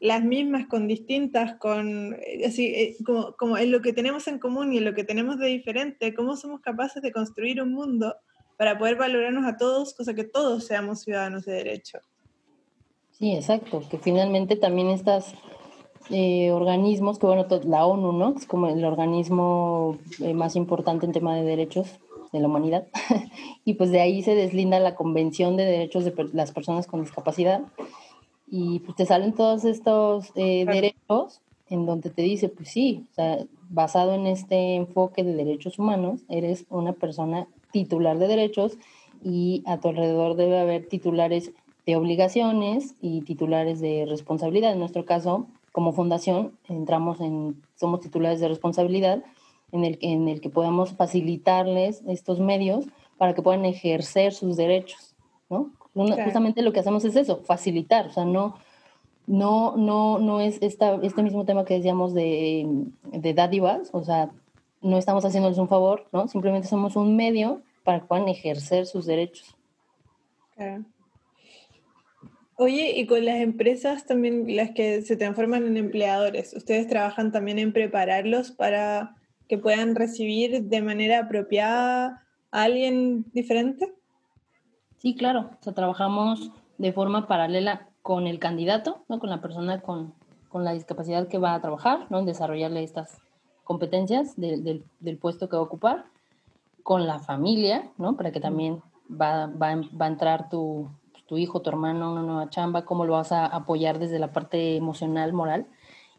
[0.00, 4.40] las mismas, con distintas, con eh, así eh, como, como en lo que tenemos en
[4.40, 8.16] común y en lo que tenemos de diferente, cómo somos capaces de construir un mundo
[8.58, 11.98] para poder valorarnos a todos, cosa que todos seamos ciudadanos de derecho.
[13.12, 15.32] Sí, exacto, que finalmente también estos
[16.10, 18.34] organismos, que bueno, la ONU, ¿no?
[18.36, 22.00] Es como el organismo eh, más importante en tema de derechos
[22.32, 22.88] de la humanidad.
[23.64, 27.62] y pues de ahí se deslinda la Convención de Derechos de las Personas con Discapacidad.
[28.50, 33.14] Y pues te salen todos estos eh, derechos en donde te dice, pues sí, o
[33.14, 33.38] sea,
[33.70, 38.76] basado en este enfoque de derechos humanos, eres una persona titular de derechos
[39.24, 41.52] y a tu alrededor debe haber titulares
[41.86, 44.72] de obligaciones y titulares de responsabilidad.
[44.72, 49.24] En nuestro caso, como fundación, entramos en, somos titulares de responsabilidad
[49.72, 52.86] en el, que- en el que podamos facilitarles estos medios
[53.18, 55.14] para que puedan ejercer sus derechos,
[55.50, 55.70] ¿no?
[55.94, 56.24] Una- Claro.
[56.24, 58.56] Justamente lo que hacemos es eso, facilitar, o sea, no,
[59.26, 62.66] no, no, no es esta, este mismo tema que decíamos de,
[63.04, 64.30] de dádivas, o sea,
[64.80, 66.26] no estamos haciéndoles un favor, ¿no?
[66.28, 69.56] Simplemente somos un medio para que puedan ejercer sus derechos.
[70.56, 70.84] Claro.
[72.56, 77.58] Oye, y con las empresas también, las que se transforman en empleadores, ¿ustedes trabajan también
[77.58, 79.16] en prepararlos para
[79.52, 83.92] que puedan recibir de manera apropiada a alguien diferente?
[84.96, 89.18] Sí, claro, trabajamos de forma paralela con el candidato, ¿no?
[89.18, 90.14] Con la persona con,
[90.48, 92.24] con la discapacidad que va a trabajar, ¿no?
[92.24, 93.18] Desarrollarle estas
[93.62, 96.06] competencias del- del puesto que va a ocupar,
[96.82, 98.16] con la familia, ¿no?
[98.16, 100.88] Para que también va, va, va a entrar tu,
[101.26, 104.76] tu hijo, tu hermano, una nueva chamba, cómo lo vas a apoyar desde la parte
[104.76, 105.66] emocional, moral.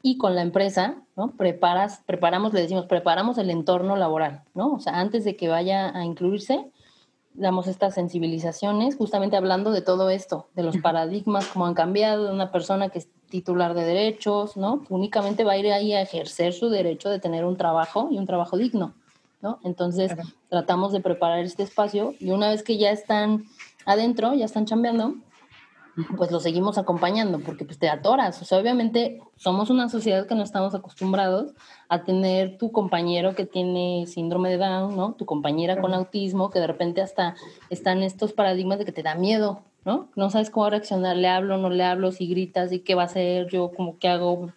[0.06, 1.32] Y con la empresa, ¿no?
[1.32, 4.74] Preparas, preparamos, le decimos, preparamos el entorno laboral, ¿no?
[4.74, 6.70] O sea, antes de que vaya a incluirse,
[7.34, 12.34] damos estas sensibilizaciones, justamente hablando de todo esto, de los paradigmas, cómo han cambiado, de
[12.34, 14.84] una persona que es titular de derechos, ¿no?
[14.90, 18.28] Únicamente va a ir ahí a ejercer su derecho de tener un trabajo y un
[18.28, 18.94] trabajo digno,
[19.42, 19.60] ¿no?
[19.64, 20.30] Entonces, Claro.
[20.50, 23.46] tratamos de preparar este espacio y una vez que ya están
[23.86, 25.16] adentro, ya están chambeando,
[26.18, 28.42] pues lo seguimos acompañando porque pues te atoras.
[28.42, 31.54] O sea, obviamente somos una sociedad que no estamos acostumbrados
[31.88, 35.14] a tener tu compañero que tiene síndrome de Down, ¿no?
[35.14, 37.36] Tu compañera con autismo, que de repente hasta
[37.70, 40.10] están estos paradigmas de que te da miedo, ¿no?
[40.16, 43.06] No sabes cómo reaccionar, le hablo, no le hablo, si gritas y qué va a
[43.06, 44.52] hacer, yo como que hago,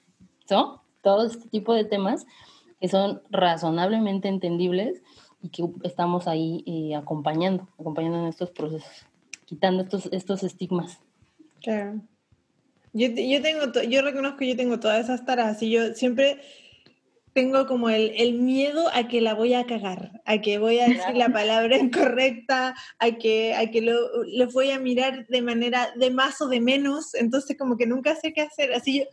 [0.51, 0.83] ¿no?
[1.03, 2.27] Todo este tipo de temas
[2.81, 5.03] que son razonablemente entendibles
[5.43, 9.07] y que estamos ahí eh, acompañando, acompañando en estos procesos,
[9.45, 11.01] quitando estos, estos estigmas.
[11.67, 12.01] Claro.
[12.93, 16.41] Yo, yo tengo, yo reconozco que yo tengo todas esas taras y yo siempre
[17.33, 20.89] tengo como el, el miedo a que la voy a cagar, a que voy a
[20.89, 23.95] decir la palabra incorrecta, a que, a que lo,
[24.27, 28.15] lo voy a mirar de manera de más o de menos, entonces como que nunca
[28.15, 28.73] sé qué hacer.
[28.73, 29.05] Así yo,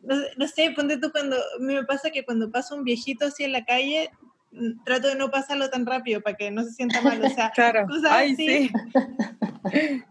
[0.00, 3.52] no, no sé, ponte tú cuando, me pasa que cuando pasa un viejito así en
[3.52, 4.08] la calle,
[4.52, 7.50] mm, trato de no pasarlo tan rápido para que no se sienta mal, o sea,
[7.54, 7.86] Claro.
[7.86, 8.46] cosas Ay, así.
[8.48, 8.70] sí.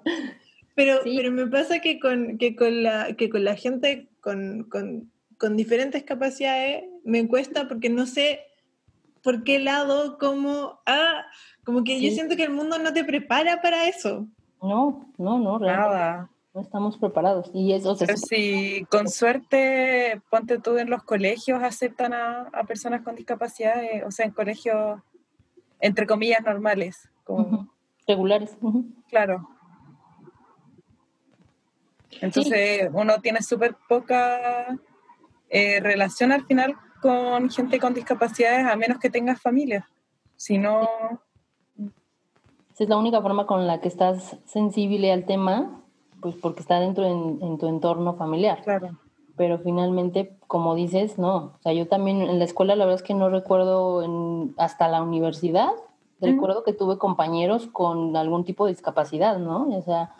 [0.79, 1.13] Pero, Sí.
[1.17, 5.57] pero me pasa que con, que con, la, que con la gente con, con, con
[5.57, 8.39] diferentes capacidades me cuesta porque no sé
[9.21, 11.25] por qué lado, cómo, ah,
[11.65, 14.25] como que yo siento que el mundo no te prepara para eso.
[14.61, 16.29] No, no, no, realmente Nada.
[16.53, 17.51] no estamos preparados.
[17.53, 23.01] Y eso, Pero si con suerte, ponte tú en los colegios, aceptan a, a personas
[23.01, 25.01] con discapacidad, eh, o sea, en colegios,
[25.81, 27.09] entre comillas, normales.
[27.25, 27.67] Como,
[28.07, 28.57] regulares.
[29.09, 29.58] Claro.
[32.21, 34.77] Entonces, uno tiene súper poca
[35.49, 39.89] eh, relación al final con gente con discapacidades, a menos que tengas familia.
[40.35, 40.87] Si no,
[42.73, 45.81] Esa es la única forma con la que estás sensible al tema,
[46.21, 48.61] pues porque está dentro en, en tu entorno familiar.
[48.63, 48.99] claro.
[49.37, 51.35] Pero finalmente, como dices, no.
[51.35, 54.89] O sea, yo también en la escuela la verdad es que no recuerdo en, hasta
[54.89, 55.71] la universidad
[56.21, 59.67] Recuerdo que tuve compañeros con algún tipo de discapacidad, ¿no?
[59.69, 60.13] O sea,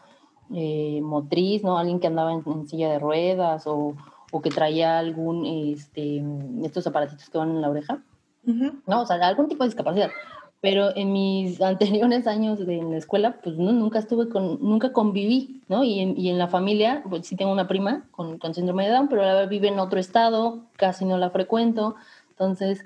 [0.54, 1.78] eh, motriz, ¿no?
[1.78, 3.96] Alguien que andaba en, silla de ruedas o,
[4.32, 6.24] o, que traía algún, este,
[6.64, 8.02] estos aparatitos que van en la oreja.
[8.88, 10.10] No, o sea, algún tipo de discapacidad.
[10.60, 14.92] Pero en mis anteriores años de, en la escuela, pues no, nunca estuve con, nunca
[14.92, 15.84] conviví, ¿no?
[15.84, 18.92] Y en, y en la familia, pues sí tengo una prima con, con síndrome de
[18.92, 21.96] Down, pero ella vive en otro estado, casi no la frecuento.
[22.32, 22.84] Entonces,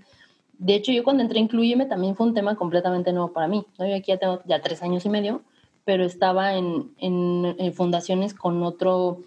[0.57, 3.65] de hecho, yo cuando entré en Incluyeme también fue un tema completamente nuevo para mí.
[3.79, 3.87] ¿no?
[3.87, 5.41] Yo aquí ya tengo ya tres años y medio
[5.85, 9.19] pero estaba en, en, fundaciones con otro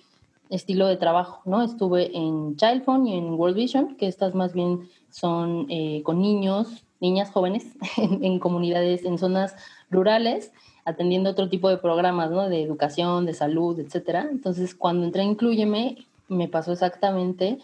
[0.48, 1.62] estilo de trabajo, ¿no?
[1.62, 6.20] Estuve en Child Phone y en World Vision, que estas más bien son eh, con
[6.20, 9.54] niños, niñas jóvenes, en, comunidades, en zonas
[9.90, 10.52] rurales,
[10.84, 12.48] atendiendo otro tipo de programas, ¿no?
[12.48, 14.28] De educación, de salud, etcétera.
[14.30, 15.98] Entonces, cuando entré a Incluyeme,
[16.28, 17.59] me pasó exactamente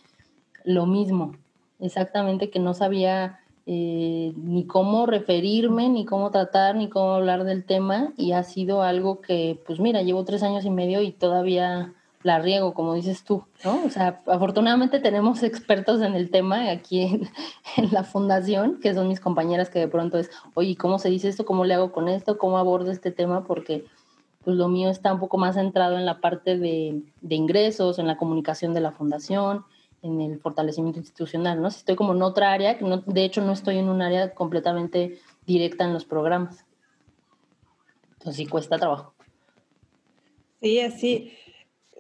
[0.65, 1.35] lo mismo,
[1.81, 7.65] exactamente que no sabía eh, ni cómo referirme, ni cómo tratar, ni cómo hablar del
[7.65, 11.93] tema y ha sido algo que, pues mira, llevo tres años y medio y todavía
[12.23, 13.85] la riego, como dices tú, ¿no?
[13.85, 17.03] O sea, afortunadamente tenemos expertos en el tema aquí
[17.77, 21.29] en, la fundación, que son mis compañeras que de pronto es, oye, ¿cómo se dice
[21.29, 21.45] esto?
[21.45, 22.39] ¿Cómo le hago con esto?
[22.39, 23.45] ¿Cómo abordo este tema?
[23.45, 23.85] Porque
[24.45, 28.09] pues lo mío está un poco más centrado en la parte de, de ingresos, en
[28.09, 29.65] la comunicación de la fundación,
[30.03, 31.71] en el fortalecimiento institucional, ¿no?
[31.71, 35.19] Si estoy como en otra área, no, de hecho no estoy en un área completamente
[35.47, 36.65] directa en los programas.
[38.15, 39.15] Entonces sí cuesta trabajo.
[40.61, 41.33] Sí, así.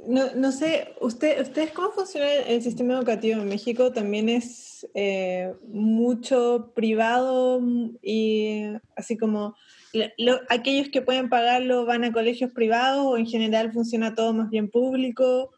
[0.06, 3.92] No, no sé, usted, ¿ustedes cómo funciona el sistema educativo en México?
[3.92, 7.60] ¿También es eh, mucho privado
[8.02, 8.64] y
[8.96, 9.54] así como
[10.48, 14.68] aquellos que pueden pagarlo van a colegios privados o en general funciona todo más bien
[14.68, 15.52] público?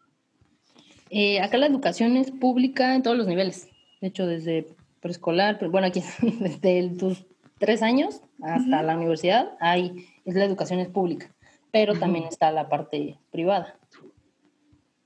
[1.17, 3.69] Eh, acá la educación es pública en todos los niveles.
[4.01, 4.67] De hecho, desde
[4.99, 6.03] preescolar, bueno, aquí
[6.41, 7.25] desde tus
[7.59, 11.33] tres años hasta la universidad, hay, es la educación es pública,
[11.71, 13.79] pero también está la parte privada.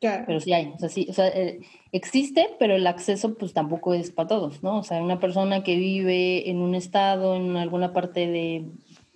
[0.00, 1.60] Pero sí hay, o sea, sí, o sea, eh,
[1.92, 4.78] existe, pero el acceso pues tampoco es para todos, ¿no?
[4.78, 8.64] O sea, una persona que vive en un estado, en alguna parte de,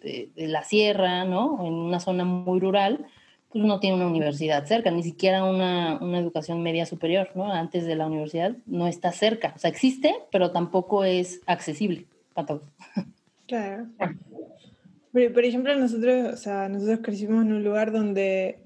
[0.02, 1.64] de la sierra, ¿no?
[1.64, 3.06] En una zona muy rural,
[3.52, 7.52] pues no tiene una universidad cerca, ni siquiera una, una, educación media superior, ¿no?
[7.52, 9.52] Antes de la universidad no está cerca.
[9.54, 12.62] O sea, existe, pero tampoco es accesible para todos.
[13.46, 13.86] Claro.
[15.12, 18.60] Pero, por ejemplo, nosotros, o sea, nosotros crecimos en un lugar donde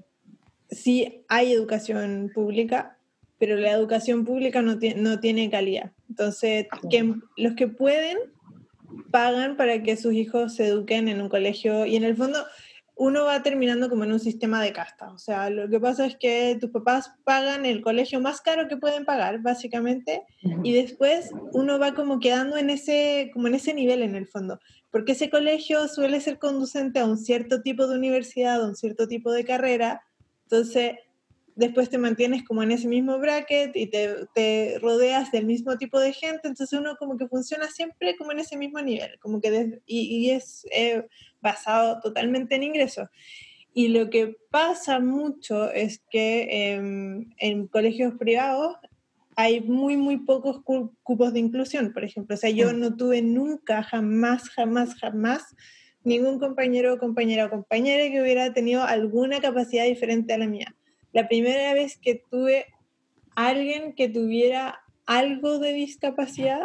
[0.69, 2.97] sí hay educación pública,
[3.37, 5.91] pero la educación pública no, tiene, no tiene calidad.
[6.09, 8.17] Entonces, que, los que pueden
[9.11, 12.39] pagan para que sus hijos se eduquen en un colegio y en el fondo
[12.97, 15.11] uno va terminando como en un sistema de casta.
[15.11, 18.77] O sea, lo que pasa es que tus papás pagan el colegio más caro que
[18.77, 20.23] pueden pagar, básicamente,
[20.63, 24.59] y después uno va como quedando en ese, como en ese nivel en el fondo,
[24.91, 29.07] porque ese colegio suele ser conducente a un cierto tipo de universidad, a un cierto
[29.07, 30.01] tipo de carrera,
[30.43, 30.95] entonces
[31.57, 36.13] después te mantienes como en ese mismo bracket y te, rodeas del mismo tipo de
[36.13, 40.29] gente, entonces uno como que funciona siempre como en ese mismo nivel, como que y,
[40.29, 41.03] es eh,
[41.41, 43.09] basado totalmente en ingresos.
[43.73, 48.77] Y lo que pasa mucho es que em, en colegios privados
[49.35, 52.35] hay muy, muy pocos cupos de inclusión, por ejemplo.
[52.35, 52.79] O sea, yo mm.
[52.79, 55.43] no tuve nunca, jamás, jamás, jamás
[56.03, 60.76] ningún compañero, o compañera o compañera que hubiera tenido alguna capacidad diferente a la mía
[61.13, 62.65] la primera vez que tuve
[63.35, 66.61] alguien que tuviera algo de discapacidad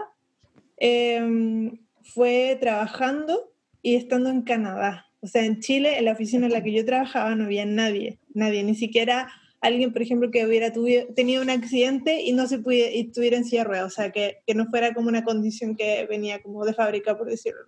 [0.79, 5.07] em, fue trabajando y estando en Canadá.
[5.21, 8.19] O sea, en Chile, en la oficina en la que yo trabajaba, no había nadie,
[8.35, 9.29] nadie, ni siquiera
[9.61, 10.73] alguien, por ejemplo, que hubiera
[11.15, 14.11] tenido un accidente y no se pudiera, y estuviera en silla de ruedas, o sea,
[14.11, 17.61] que, que, no fuera como una condición que venía como de fábrica, por decirlo.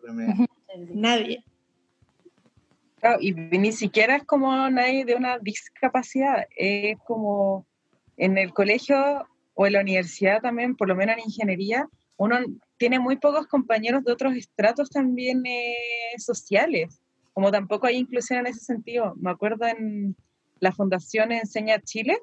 [0.93, 1.45] Nadie
[3.21, 7.67] y ni siquiera es como nadie de una discapacidad, es como
[8.17, 12.39] en el colegio o en la universidad también, por lo menos en ingeniería, uno
[12.77, 15.75] tiene muy pocos compañeros de otros estratos también eh,
[16.19, 17.01] sociales,
[17.33, 19.15] como tampoco hay inclusión en ese sentido.
[19.17, 20.17] Me acuerdo en
[20.61, 22.19] la Fundación Enseña Chile,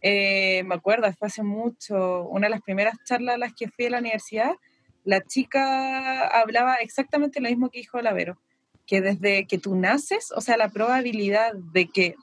[0.00, 3.86] eh, me acuerdo, fue hace mucho, una de las primeras charlas a las que fui
[3.86, 4.52] a la universidad,
[5.04, 8.38] la chica hablaba exactamente lo mismo que dijo Lavero
[8.86, 12.14] que desde que tú naces, o sea, la probabilidad de que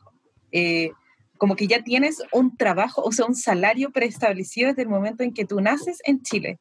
[0.51, 0.91] eh,
[1.37, 5.33] como que ya tienes un trabajo, o sea, un salario preestablecido desde el momento en
[5.33, 6.59] que tú naces en Chile.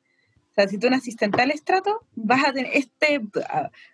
[0.50, 3.20] O sea, si tú naciste en tal estrato, vas a tener este,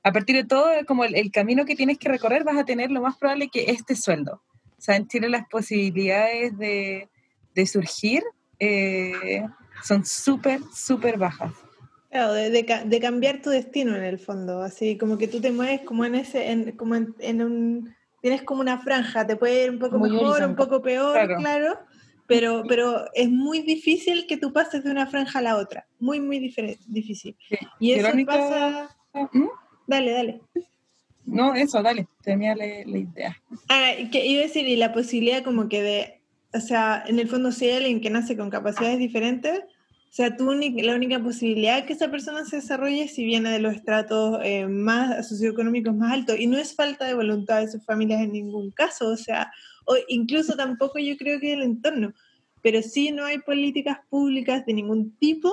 [0.05, 3.03] a, partir de todo como el, camino que tienes que recorrer, vas a tener lo
[3.03, 4.43] más probable que este sueldo.
[4.79, 7.09] O sea, en Chile las posibilidades de,
[7.55, 8.23] de surgir
[8.61, 9.45] eh,
[9.83, 11.53] son súper, súper bajas.
[12.17, 15.53] Claro, de, de de cambiar tu destino en el fondo, así como que tú te
[15.53, 19.64] mueves como en ese, en, como en, en un, tienes como una franja, te puede
[19.64, 21.37] ir un poco Muy mejor, un poco peor, Claro.
[21.37, 21.79] claro,
[22.27, 26.19] pero, pero es muy difícil que tú pases de una franja a la otra, muy,
[26.21, 27.37] muy difícil.
[27.51, 27.57] Sí.
[27.81, 28.97] Y eso Verónica- pasa,
[29.33, 29.49] ¿Mm?
[29.87, 30.41] dale, dale.
[31.27, 33.37] No, eso, dale, tenía la, la idea.
[33.69, 36.21] Ah, y que iba a decir, y la posibilidad como que de,
[36.55, 39.61] o sea, en el fondo si hay alguien que nace con capacidades diferentes,
[40.17, 43.75] sea, tú la única posibilidad que esa persona se desarrolle es si viene de los
[43.75, 48.23] estratos eh, más socioeconómicos más altos, y no es falta de voluntad de sus familias
[48.23, 49.53] en ningún caso, o sea,
[49.85, 52.14] o incluso tampoco yo creo que el entorno,
[52.62, 55.53] pero sí no hay políticas públicas de ningún tipo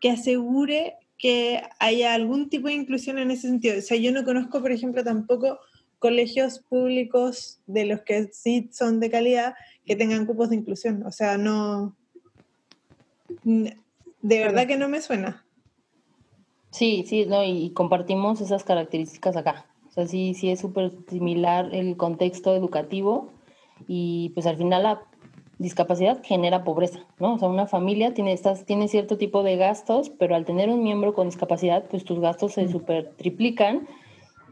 [0.00, 3.78] que asegure que haya algún tipo de inclusión en ese sentido.
[3.78, 5.58] O sea, yo no conozco, por ejemplo, tampoco
[5.98, 11.04] colegios públicos de los que sí son de calidad que tengan cupos de inclusión.
[11.04, 11.96] O sea, no...
[14.22, 15.44] De verdad que no me suena.
[16.70, 19.66] Sí, sí, no, y compartimos esas características acá.
[19.88, 23.30] O sea, sí, sí es súper similar el contexto educativo
[23.86, 25.02] y pues al final la
[25.58, 27.34] discapacidad genera pobreza, ¿no?
[27.34, 30.82] O sea, una familia tiene, estas, tiene cierto tipo de gastos, pero al tener un
[30.82, 33.88] miembro con discapacidad, pues tus gastos se super triplican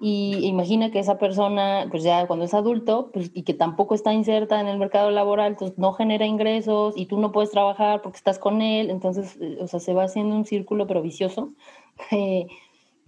[0.01, 4.13] y imagina que esa persona, pues ya cuando es adulto, pues y que tampoco está
[4.13, 8.19] inserta en el mercado laboral, entonces no genera ingresos y tú no puedes trabajar porque
[8.19, 11.55] estás con él, entonces, eh, o sea, se va haciendo un círculo pero vicioso
[12.11, 12.47] de,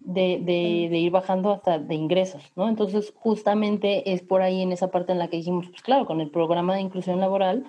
[0.01, 2.69] de, ir bajando hasta de ingresos, ¿no?
[2.69, 6.21] Entonces, justamente es por ahí en esa parte en la que dijimos, pues claro, con
[6.21, 7.65] el programa de inclusión laboral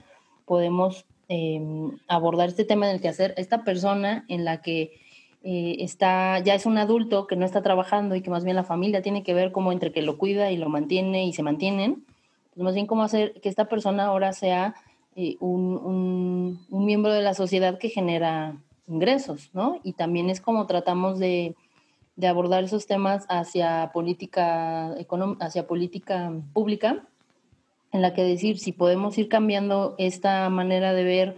[0.45, 1.61] podemos eh,
[2.07, 4.93] abordar este tema del quehacer, esta persona en la que
[5.41, 8.65] eh, está, ya es un adulto que no está trabajando y que más bien la
[8.65, 12.05] familia tiene que ver como entre que lo cuida y lo mantiene y se mantienen,
[12.53, 14.75] pues más bien cómo hacer que esta persona ahora sea
[15.15, 19.79] eh, un, miembro de la sociedad que genera ingresos, ¿no?
[19.83, 21.55] Y también es como tratamos de,
[22.17, 24.93] de abordar esos temas hacia política,
[25.39, 27.07] hacia política pública,
[27.91, 31.35] en la que decir si podemos ir cambiando esta manera de ver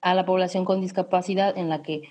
[0.00, 2.02] a la población con discapacidad, en la que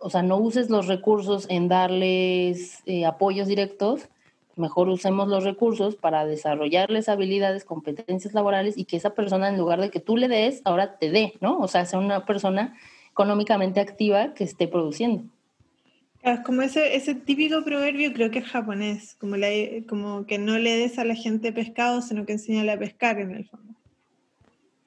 [0.00, 4.08] o sea, no uses los recursos en darles eh, apoyos directos,
[4.56, 9.80] mejor usemos los recursos para desarrollarles habilidades, competencias laborales y que esa persona, en lugar
[9.80, 11.58] de que tú le des, ahora te dé, ¿no?
[11.58, 12.76] O sea, sea una persona
[13.10, 15.24] económicamente activa que esté produciendo.
[16.22, 19.48] Es como ese, ese típico proverbio, creo que es japonés, como, la,
[19.88, 23.32] como que no le des a la gente pescado, sino que enseñale a pescar en
[23.32, 23.74] el fondo.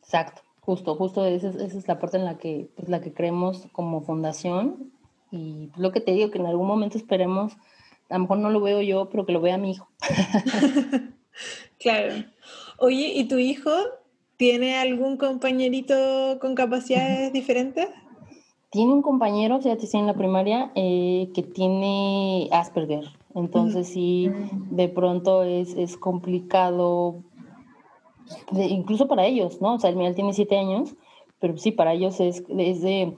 [0.04, 3.14] Exacto, justo, justo esa es, esa es la parte en la que, pues, la que
[3.14, 4.93] creemos como fundación
[5.34, 7.54] y lo que te digo, que en algún momento esperemos,
[8.10, 9.88] a lo mejor no lo veo yo, pero que lo vea mi hijo.
[11.80, 12.14] claro.
[12.78, 13.72] Oye, ¿y tu hijo
[14.38, 17.88] tiene algún compañerito con capacidades diferentes?
[18.70, 23.06] Tiene un compañero, fíjate, sí, en la primaria, eh, que tiene Asperger.
[23.34, 24.30] Entonces sí,
[24.70, 27.24] de pronto es, es complicado,
[28.52, 29.74] de, incluso para ellos, ¿no?
[29.74, 30.94] O sea, el mío tiene siete años,
[31.40, 33.16] pero sí, para ellos es, es de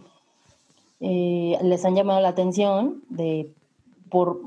[1.07, 3.53] eh, les han llamado la atención de
[4.09, 4.41] por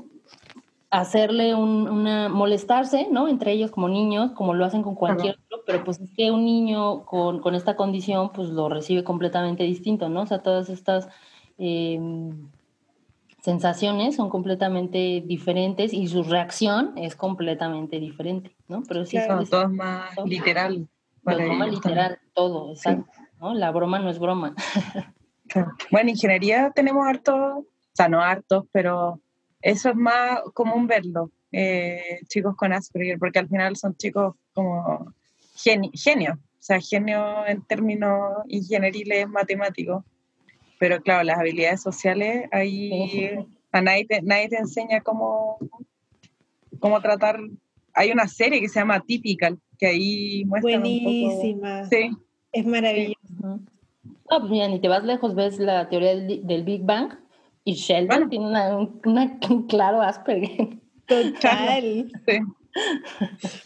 [0.89, 3.29] hacerle un, una molestarse, ¿no?
[3.29, 6.43] Entre ellos como niños, como lo hacen con cualquier otro, pero pues es que un
[6.43, 10.23] niño con, con, esta condición pues lo recibe completamente distinto, ¿no?
[10.23, 11.07] O sea, todas estas
[11.59, 11.97] eh,
[13.41, 18.83] sensaciones son completamente diferentes y su reacción es completamente diferente, ¿no?
[18.85, 20.89] Pero sí claro, es, todo más literal.
[21.23, 22.31] Lo toma literal, también.
[22.33, 23.21] todo, exacto, sí.
[23.39, 23.53] ¿no?
[23.53, 24.55] La broma no es broma.
[25.91, 29.19] Bueno, ingeniería tenemos hartos, o sea, no hartos, pero
[29.61, 35.13] eso es más común verlo, eh, chicos con Asperger, porque al final son chicos como
[35.55, 40.03] geni genios, o sea, genio en términos ingenieriles, matemáticos,
[40.79, 45.57] pero claro, las habilidades sociales, ahí a nadie te, nadie te enseña cómo,
[46.79, 47.39] cómo tratar,
[47.93, 51.83] hay una serie que se llama Typical, que ahí muestra Buenísima.
[51.83, 52.11] Un poco, sí.
[52.51, 53.59] Es maravilloso.
[54.29, 57.13] No, pues mira, ni te vas lejos, ves la teoría del, del Big Bang
[57.63, 58.29] y Sheldon bueno.
[58.29, 60.77] tiene una, una, un claro Asperger.
[61.07, 62.11] Total.
[62.27, 62.39] Sí.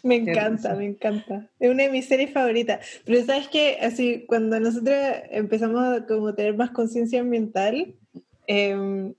[0.02, 1.50] Me encanta, me encanta.
[1.60, 3.02] Es una de mis series favoritas.
[3.06, 4.96] Pero sabes que así cuando nosotros
[5.30, 7.96] empezamos a como tener más conciencia ambiental,
[8.48, 9.14] eh,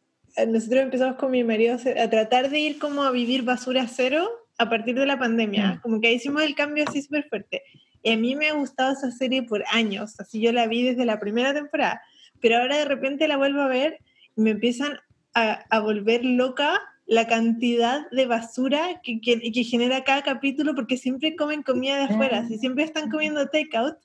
[0.49, 4.27] nosotros empezamos con mi marido a tratar de ir como a vivir basura cero
[4.59, 5.81] a partir de la pandemia.
[5.83, 7.63] Como que hicimos el cambio así súper fuerte.
[8.05, 11.07] Y a mí me ha gustado esa serie por años, así yo la vi desde
[11.07, 12.03] la primera temporada,
[12.41, 13.99] pero ahora de repente la vuelvo a ver
[14.37, 14.99] y me empiezan
[15.33, 20.99] a, a volver loca la cantidad de basura que, que, que, genera cada capítulo porque
[20.99, 23.97] siempre comen comida de afuera, si siempre están comiendo takeout.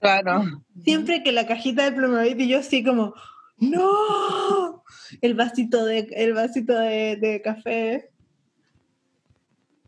[0.00, 0.44] Claro.
[0.82, 3.14] Siempre que la cajita de Plumavit y yo así como,
[3.58, 4.82] no,
[5.20, 8.11] el vasito de, el vasito de, de café.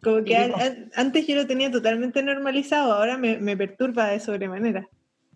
[0.05, 4.21] Como que an- an- antes yo lo tenía totalmente normalizado, ahora me, me perturba de
[4.21, 4.89] sobremanera.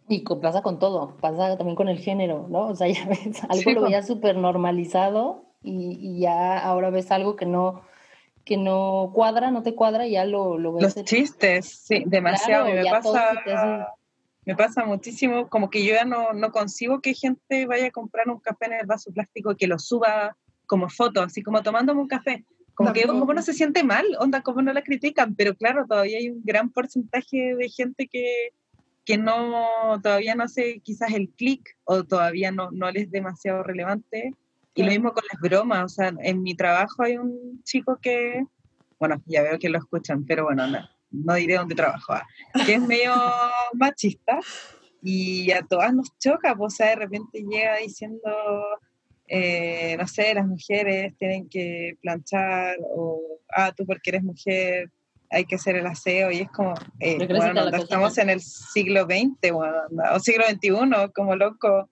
[0.08, 2.68] Y pasa con todo, pasa también con el género, ¿no?
[2.68, 7.10] O sea, ya ves, algo Sí, lo veías súper normalizado y, y ya ahora ves
[7.10, 7.82] algo que no,
[8.44, 10.82] que no cuadra, no te cuadra y ya lo, lo ves.
[10.84, 12.64] Los en- chistes, sí, demasiado.
[12.64, 13.94] Claro, me pasa,
[14.46, 18.28] me pasa muchísimo, como que yo ya no, no concibo que gente vaya a comprar
[18.28, 22.00] un café en el vaso plástico y que lo suba como foto, así como tomándome
[22.00, 22.44] un café.
[22.78, 26.18] Como que como no se siente mal, onda, como no la critican, pero claro, todavía
[26.18, 28.52] hay un gran porcentaje de gente que,
[29.04, 33.64] que no, todavía no hace quizás el clic o todavía no, no les es demasiado
[33.64, 34.32] relevante.
[34.76, 38.44] Y lo mismo con las bromas, o sea, en mi trabajo hay un chico que,
[39.00, 42.24] bueno, ya veo que lo escuchan, pero bueno, no, no diré dónde trabajo, ah,
[42.64, 43.12] que es medio
[43.72, 44.38] machista
[45.02, 48.30] y a todas nos choca, pues, o sea, de repente llega diciendo,
[49.28, 53.20] eh, no sé, las mujeres tienen que planchar o,
[53.54, 54.90] ah, tú porque eres mujer
[55.30, 59.02] hay que hacer el aseo y es como, eh, bueno, onda, estamos en el siglo
[59.04, 61.90] XX bueno, onda, o siglo XXI, como loco.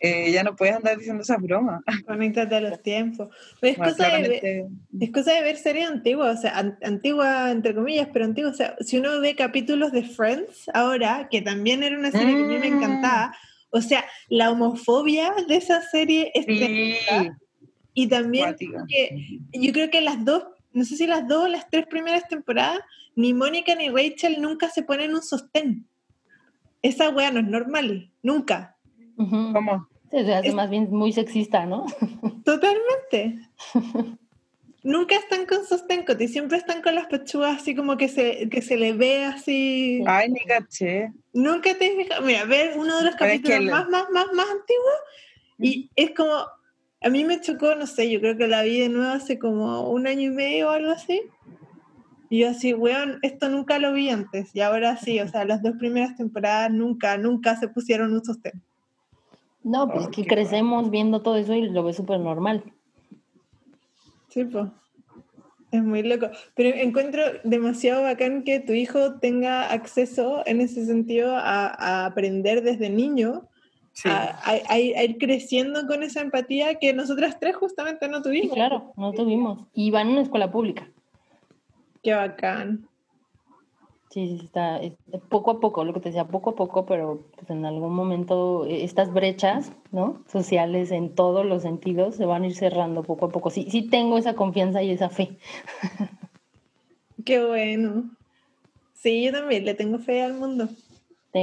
[0.00, 1.80] Eh, ya no puedes andar diciendo esas bromas.
[2.06, 3.28] Conéctate a los tiempos.
[3.62, 4.66] Es, Bueno, cosa de ver,
[5.00, 8.50] es cosa de ver series antiguas, o sea, an- antigua entre comillas, pero antigua.
[8.50, 12.42] O sea, si uno ve capítulos de Friends ahora, que también era una serie que
[12.42, 12.74] a mí me Mm.
[12.76, 13.34] encantaba,
[13.74, 17.38] o sea, la homofobia de esa serie es Sí, tremenda.
[17.92, 18.56] Y también
[18.88, 22.26] que yo creo que las dos, no sé si las dos o las tres primeras
[22.28, 22.80] temporadas,
[23.16, 25.86] ni Mónica ni Rachel nunca se ponen un sostén.
[26.82, 28.76] Esa wea no es normal, nunca.
[29.16, 29.88] ¿Cómo?
[30.10, 31.86] Se hace Es- más bien muy sexista, ¿no?
[32.44, 33.38] Totalmente.
[34.84, 38.62] nunca están con sostén, Coti, siempre están con las pechugas así como que se, que
[38.62, 40.04] se le ve así.
[40.06, 41.10] Ay, ni caché.
[41.32, 42.22] Nunca te fijado.
[42.24, 44.98] Mira, ver uno de los es que capítulos el- más, más, más, más antiguos
[45.58, 46.32] y es como,
[47.00, 49.88] a mí me chocó, no sé, yo creo que la vi de nuevo hace como
[49.90, 51.20] un año y medio o algo así.
[52.30, 54.54] Y yo así, weón, esto nunca lo vi antes.
[54.54, 58.62] Y ahora sí, o sea, las dos primeras temporadas nunca, nunca se pusieron un sostén.
[59.62, 62.64] No, pues Oh, que qué crecemos viendo todo eso y lo ves súper normal.
[64.34, 64.66] Sí, pues.
[65.70, 66.28] Es muy loco.
[66.56, 72.62] Pero encuentro demasiado bacán que tu hijo tenga acceso en ese sentido a, a aprender
[72.62, 73.48] desde niño,
[73.92, 74.08] Sí.
[74.08, 78.54] a, a- a ir, creciendo con esa empatía que nosotras tres justamente no Sí, tuvimos.
[78.54, 79.68] claro, no tuvimos.
[79.72, 80.88] Y van a una escuela pública.
[82.02, 82.88] Qué bacán.
[84.14, 84.92] Sí, sí, está es-
[85.28, 88.64] poco a poco, lo que te decía, poco a poco, pero pues, en algún momento
[88.64, 90.22] eh, estas brechas, ¿no?
[90.30, 93.50] Sociales en todos los sentidos se van a ir cerrando poco a poco.
[93.50, 95.36] Sí, sí tengo esa confianza y esa fe.
[97.24, 98.04] Qué bueno.
[98.94, 100.68] Sí, yo también le tengo fe al mundo.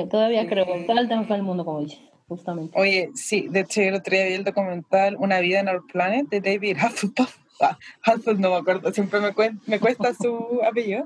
[0.10, 0.48] Todavía Sí.
[0.48, 2.00] creo, total tengo fe al mundo, como dices,
[2.30, 2.80] justamente.
[2.80, 6.30] Oye, sí, de hecho, el otro día vi el documental Una vida en Our Planet
[6.30, 7.38] de David Hasselhoff.
[7.64, 11.06] Ah, Hasselhoff no me acuerdo, siempre me, cuen- me cuesta su apellido,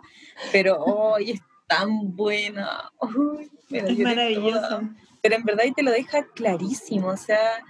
[0.53, 2.91] pero hoy es tan buena.
[2.99, 4.81] Uy, mira, Es toda.
[5.21, 7.63] Pero en verdad y te lo deja clarísimo, o sea,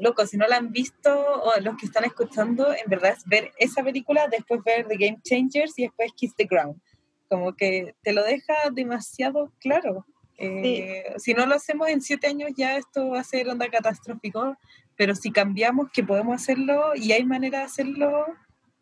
[0.00, 3.52] loco, si no la han visto o los que están escuchando, en verdad es ver
[3.58, 6.80] esa película, después ver The Game Changers y después Kiss the Ground.
[7.28, 10.06] Como que te lo deja demasiado claro.
[10.36, 14.56] Eh, Si no lo hacemos en siete años ya esto va a ser onda catastrófico,
[14.96, 18.26] pero si cambiamos que podemos hacerlo y hay manera de hacerlo,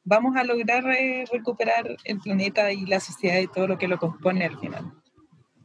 [0.05, 3.99] vamos a lograr eh, recuperar el planeta y la sociedad y todo lo que lo
[3.99, 4.93] compone al final.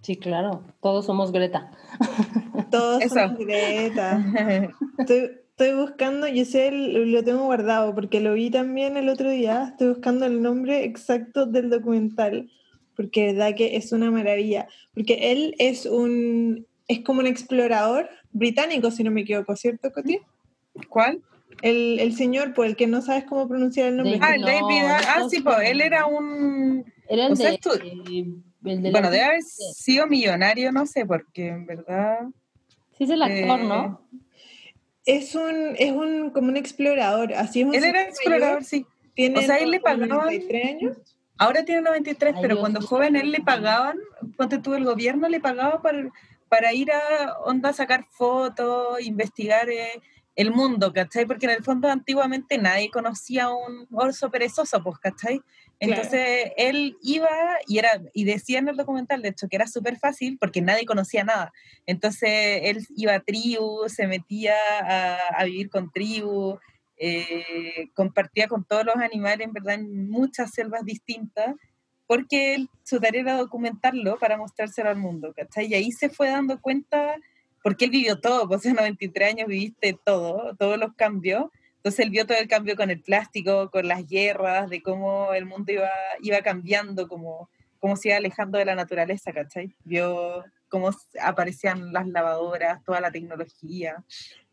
[0.01, 1.71] Sí, claro, todos somos Greta.
[2.71, 3.15] Todos Eso.
[3.15, 4.23] son Greta.
[4.97, 9.69] Estoy, estoy buscando, yo sé, lo tengo guardado porque lo vi también el otro día.
[9.71, 12.49] Estoy buscando el nombre exacto del documental
[12.97, 14.67] porque verdad que es una maravilla.
[14.93, 20.19] Porque él es un, es como un explorador británico, si no me equivoco, ¿cierto, Coti?
[20.89, 21.21] ¿Cuál?
[21.61, 24.19] El, el señor, por el que no sabes cómo pronunciar el nombre.
[24.21, 24.61] Ah, el No, David.
[24.81, 26.85] no Ah, estás sí, pues él era un.
[27.09, 28.25] Era el O sea, de, esto- eh,
[28.65, 32.19] el de Bueno, debe haber sido millonario, no sé, porque en verdad.
[32.97, 34.01] Sí, es el actor, eh, ¿no?
[35.05, 38.85] Es un, es un, como un explorador, así es un Él era explorador, mayor, sí.
[39.15, 40.97] tiene O sea, él le pagaban- 93 años.
[41.39, 43.97] Ahora tiene 93, Ay, pero Dios cuando joven él le pagaban,
[44.37, 46.09] ponte tú, el gobierno le pagaba para,
[46.49, 50.01] para ir a onda a sacar fotos, investigar eh,
[50.37, 51.25] el mundo, ¿cachai?
[51.25, 55.41] Porque en el fondo antiguamente nadie conocía a un oso perezoso, pues, ¿cachai?
[55.79, 57.29] Entonces él iba
[57.67, 60.85] y era y decía en el documental, de hecho, que era súper fácil porque nadie
[60.85, 61.51] conocía nada.
[61.85, 62.29] Entonces
[62.63, 66.59] él iba a tribus, se metía a, a vivir con tribus,
[66.97, 71.55] eh, compartía con todos los animales, en verdad, en muchas selvas distintas,
[72.07, 75.67] porque él- su tarea era documentarlo para mostrárselo al mundo, ¿cachai?
[75.67, 77.15] Y ahí se fue dando cuenta,
[77.67, 81.47] porque él vivió todo, pues en 93 años viviste todo, todos los cambios.
[81.75, 85.45] Entonces él vio todo el cambio con el plástico, con las guerras, de cómo el
[85.45, 85.89] mundo iba,
[86.21, 87.49] iba cambiando, cómo,
[87.79, 89.75] cómo se iba alejando de la naturaleza, ¿cachai?
[89.83, 90.91] Vio cómo
[91.21, 94.01] aparecían las lavadoras, toda la tecnología.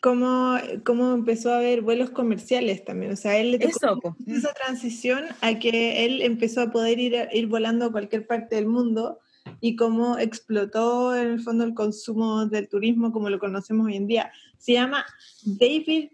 [0.00, 3.12] Cómo, cómo empezó a haber vuelos comerciales también.
[3.12, 7.46] O sea, él le tocó esa transición a que él empezó a poder ir, ir
[7.46, 9.20] volando a cualquier parte del mundo
[9.60, 14.06] y cómo explotó en el fondo el consumo del turismo como lo conocemos hoy en
[14.06, 14.32] día.
[14.58, 15.04] Se llama
[15.44, 16.10] David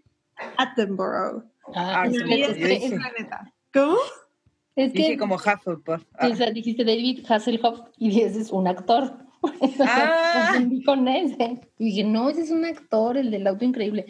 [0.57, 1.43] Attenborough.
[1.75, 3.53] Ah, en es, planeta.
[3.73, 3.97] ¿Cómo?
[4.75, 6.03] Es que Dije como Hufflepuff.
[6.13, 6.27] Ah.
[6.27, 9.17] O sea, dijiste David Hasselhoff y ese es un actor.
[9.83, 10.53] Ah.
[10.85, 11.61] con ese.
[11.79, 14.05] Y dije, no, ese es un actor, el del auto increíble.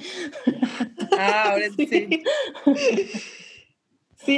[1.17, 1.87] Ah, ahora sí.
[1.87, 2.21] Sí,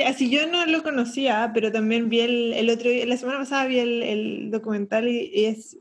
[0.05, 3.65] así yo no lo conocía, pero también vi el, el otro día, la semana pasada
[3.65, 5.77] vi el, el documental y, es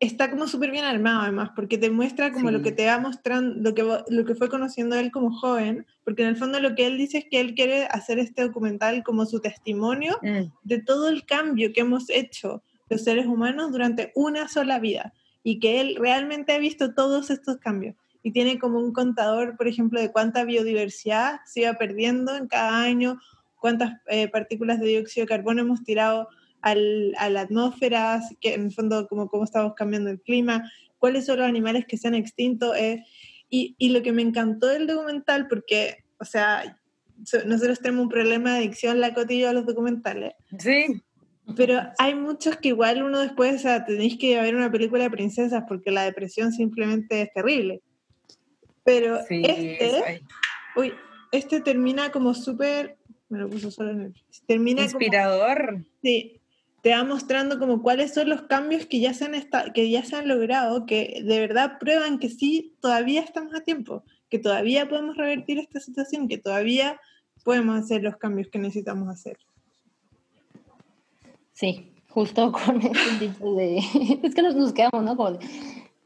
[0.00, 3.54] está como súper bien armado además, porque te muestra como lo que te va mostrando,
[3.60, 6.86] lo que, lo que fue conociendo él como joven, porque en el fondo lo que
[6.86, 10.52] él dice es que él quiere hacer este documental como su testimonio Mm.
[10.62, 15.12] de todo el cambio que hemos hecho los seres humanos durante una sola vida
[15.42, 17.94] y que él realmente ha visto todos estos cambios
[18.24, 22.82] y tiene como un contador, por ejemplo, de cuánta biodiversidad se iba perdiendo en cada
[22.82, 23.20] año,
[23.54, 26.28] cuántas eh, partículas de dióxido de carbono hemos tirado
[26.62, 30.68] al, a la atmósfera, que en el fondo cómo, cómo estamos cambiando el clima,
[30.98, 32.74] cuáles son los animales que se han extinto.
[32.74, 33.04] eh,
[33.50, 36.80] y, y lo que me encantó del documental, porque, o sea,
[37.24, 41.02] so- nosotros tenemos un problema de adicción, la cotilla a los documentales, Sí,
[41.56, 45.10] pero hay muchos que igual uno después, o sea, tenéis que ver una película de
[45.10, 47.82] princesas porque la depresión simplemente es terrible.
[48.84, 49.42] Pero sí.
[49.44, 50.22] este,
[50.76, 50.92] uy,
[51.32, 52.96] este termina como súper,
[53.28, 54.14] me lo puso solo en el,
[54.46, 55.84] termina como, Inspirador.
[56.02, 56.40] sí,
[56.82, 60.04] te va mostrando como cuáles son los cambios que ya se han esta- que ya
[60.04, 64.86] se han logrado, que de verdad prueban que sí, todavía estamos a tiempo, que todavía
[64.88, 67.00] podemos revertir esta situación, que todavía
[67.42, 69.38] podemos hacer los cambios que necesitamos hacer.
[71.54, 73.78] Sí, justo con ese tipo de...
[74.22, 75.16] Es que nos, nos quedamos, ¿no?
[75.16, 75.46] Como de,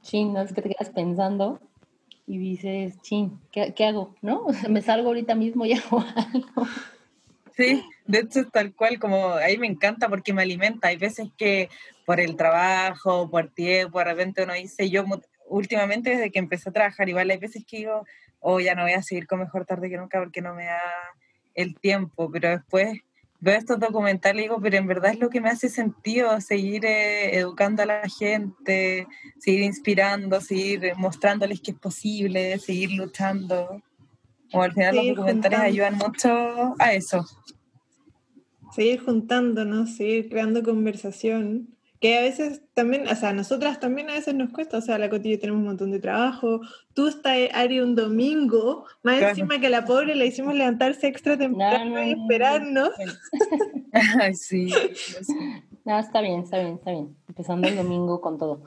[0.03, 0.43] chin, ¿no?
[0.43, 1.61] Es que te quedas pensando
[2.29, 4.14] y dices, chin, ¿qué, qué hago?
[4.20, 4.45] ¿No?
[4.47, 6.68] O sea, me salgo ahorita mismo y hago algo.
[7.57, 10.89] Sí, de hecho es tal cual, como ahí me encanta porque me alimenta.
[10.89, 11.70] Hay veces que
[12.05, 15.05] por el trabajo, por tiempo, de repente uno dice, yo
[15.47, 18.05] últimamente desde que empecé a trabajar, igual hay veces que digo,
[18.41, 20.81] oh, ya no voy a seguir con mejor tarde que nunca porque no me da
[21.55, 23.01] el tiempo, pero después
[23.41, 26.84] veo estos documentales y digo, pero en verdad es lo que me hace sentido, seguir
[26.84, 29.07] eh, educando a la gente,
[29.39, 33.82] seguir inspirando, seguir mostrándoles que es posible, seguir luchando.
[34.51, 35.66] Como al final Seguir los documentales juntando.
[35.66, 37.24] ayudan mucho a eso.
[38.70, 44.15] seguir juntándonos, seguir creando conversación, que a veces también, o sea, a nosotras también a
[44.15, 46.61] veces nos cuesta, o sea, la cotilla tenemos un montón de trabajo,
[46.95, 49.31] tú estás, Ari, un domingo, más Claro.
[49.31, 52.91] encima que a la pobre le hicimos levantarse extra temprano no, y no, esperarnos.
[54.21, 54.73] Ay, sí.
[55.85, 57.17] No, está bien, está bien, está bien.
[57.27, 58.63] Empezando el domingo con todo.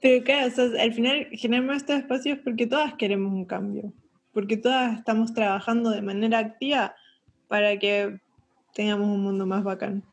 [0.00, 3.92] Pero claro, o sea, al final generamos estos espacios porque todas queremos un cambio,
[4.32, 6.94] porque todas estamos trabajando de manera activa
[7.48, 8.20] para que
[8.74, 10.04] tengamos un mundo más bacán.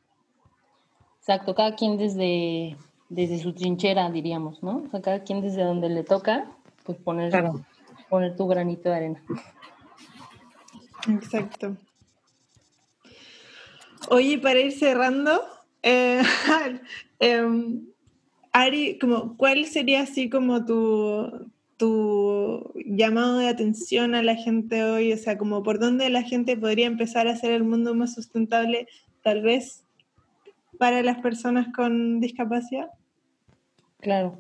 [1.22, 2.76] Exacto, cada quien desde,
[3.10, 4.82] desde su trinchera, diríamos, ¿no?
[4.88, 6.52] O sea, cada quien desde donde le toca,
[6.84, 7.64] pues poner, Claro.
[8.10, 9.24] poner tu granito de arena.
[11.08, 11.78] Exacto.
[14.10, 15.44] Oye, para ir cerrando,
[15.84, 16.24] eh,
[17.20, 17.86] em,
[18.52, 25.14] Ari, como, ¿cuál sería así como tu, tu llamado de atención a la gente hoy?
[25.14, 28.88] O sea, como por dónde la gente podría empezar a hacer el mundo más sustentable,
[29.22, 29.86] tal vez
[30.82, 32.90] para las personas con discapacidad.
[34.00, 34.36] Claro,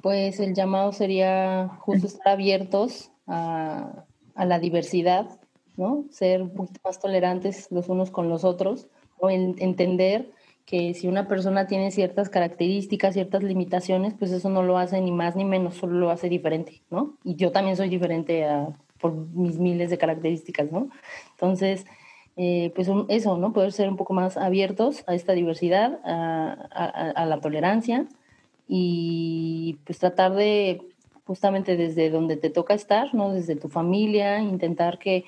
[0.00, 5.38] pues el llamado sería justo estar abiertos a, a la diversidad,
[5.76, 6.06] ¿no?
[6.10, 8.88] Ser un poquito más tolerantes los unos con los otros,
[9.18, 10.30] o en- entender
[10.64, 15.12] que si una persona tiene ciertas características, ciertas limitaciones, pues eso no lo hace ni
[15.12, 17.18] más ni menos, solo lo hace diferente, ¿no?
[17.22, 18.46] Y yo también soy diferente
[18.98, 20.88] por mis miles de características, ¿no?
[21.32, 21.84] Entonces,
[22.36, 23.52] eh, pues eso, ¿no?
[23.52, 28.06] Poder ser un poco más abiertos a esta diversidad, a, a- a la tolerancia
[28.68, 30.80] y pues tratar de
[31.26, 33.32] justamente desde donde te toca estar, ¿no?
[33.32, 35.24] Desde tu familia, intentar que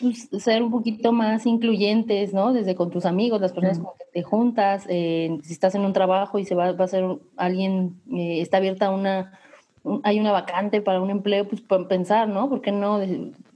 [0.00, 2.52] pues, ser un poquito más incluyentes, ¿no?
[2.52, 5.92] Desde con tus amigos, las personas con que te juntas, eh, si estás en un
[5.92, 7.04] trabajo y se va, va a ser
[7.36, 9.38] alguien, eh, está abierta una,
[9.84, 12.48] un- hay una vacante para un empleo, pues pensar, ¿no?
[12.48, 12.98] ¿Por qué no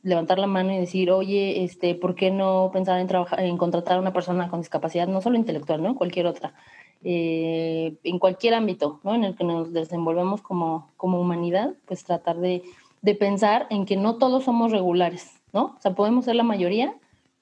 [0.03, 3.97] levantar la mano y decir, oye, este, ¿por qué no pensar en trabajar, en contratar
[3.97, 5.95] a una persona con discapacidad, no solo intelectual, ¿no?
[5.95, 6.55] Cualquier otra.
[7.03, 9.15] eh, en cualquier ámbito ¿no?
[9.15, 12.63] en el que nos desenvolvemos como, como humanidad, pues tratar de,
[13.01, 15.77] de, pensar en que no todos somos regulares, ¿no?
[15.79, 16.95] O sea, podemos ser la mayoría,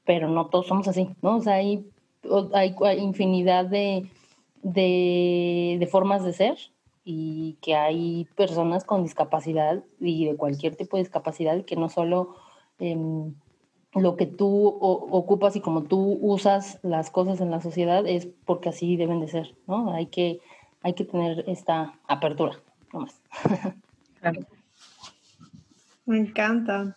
[0.04, 1.36] pero no todos somos así, ¿no?
[1.36, 1.84] O sea, hay,
[2.54, 4.09] hay, infinidad de,
[4.62, 6.56] de, de formas de ser
[7.04, 12.36] y que hay personas con discapacidad y de cualquier tipo de discapacidad que no solo
[12.79, 12.97] eh,
[13.95, 18.68] lo que tú ocupas y como tú usas las cosas en la sociedad es porque
[18.68, 19.93] así deben de ser, ¿no?
[19.93, 20.41] Hay que,
[20.83, 22.59] hay que tener esta apertura,
[22.93, 23.20] nomás.
[24.20, 24.41] Claro.
[26.07, 26.97] Me encanta.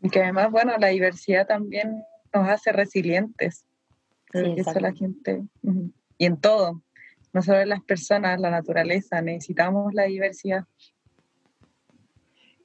[0.00, 3.64] Y que además, bueno, la diversidad también nos hace resilientes.
[4.32, 5.42] Sí, eso la gente.
[6.16, 6.82] Y en todo,
[7.32, 10.64] no solo en las personas, la naturaleza, necesitamos la diversidad.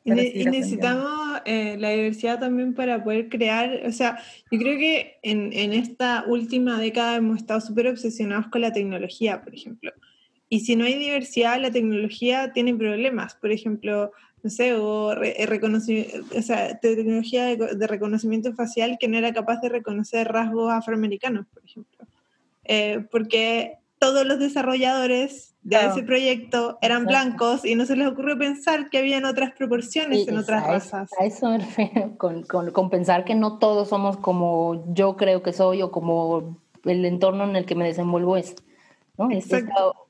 [0.06, 4.20] Y, necesitamos eh, la diversidad también para poder crear, o sea,
[4.52, 9.42] yo creo que en, en esta última década hemos estado súper obsesionados con la tecnología,
[9.42, 9.92] por ejemplo.
[10.48, 13.34] Y si no hay diversidad, la tecnología tiene problemas.
[13.34, 14.12] Por ejemplo,
[14.44, 15.50] no sé, o, eh,
[16.38, 21.48] o sea, tecnología de, de, reconocimiento facial que no era capaz de reconocer rasgos afroamericanos,
[21.48, 22.06] por ejemplo.
[22.66, 28.38] Eh, porque todos los desarrolladores de ese proyecto eran blancos y no se les ocurrió
[28.38, 31.10] pensar que habían otras proporciones en otras razas.
[31.20, 35.54] A eso me refiero, con, con, pensar que no todos somos como yo creo que
[35.54, 38.56] soy o como el entorno en el que me desenvuelvo es.
[39.18, 39.32] ¿no?
[39.32, 39.58] Esta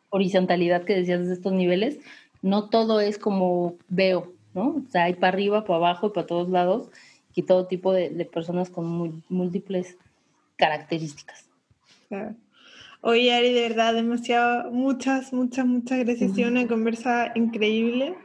[0.10, 1.99] horizontalidad que decías de estos niveles,
[2.41, 4.84] no todo es como veo, ¿no?
[4.86, 6.89] O sea, hay para arriba, para abajo y para todos lados
[7.34, 9.97] y todo tipo de, de personas con múltiples
[10.58, 11.45] características.
[12.10, 12.36] Claro.
[13.08, 16.32] Oye, Ari, de verdad, demasiado, muchas, muchas, muchas gracias.
[16.32, 18.16] Ha sido una conversa increíble.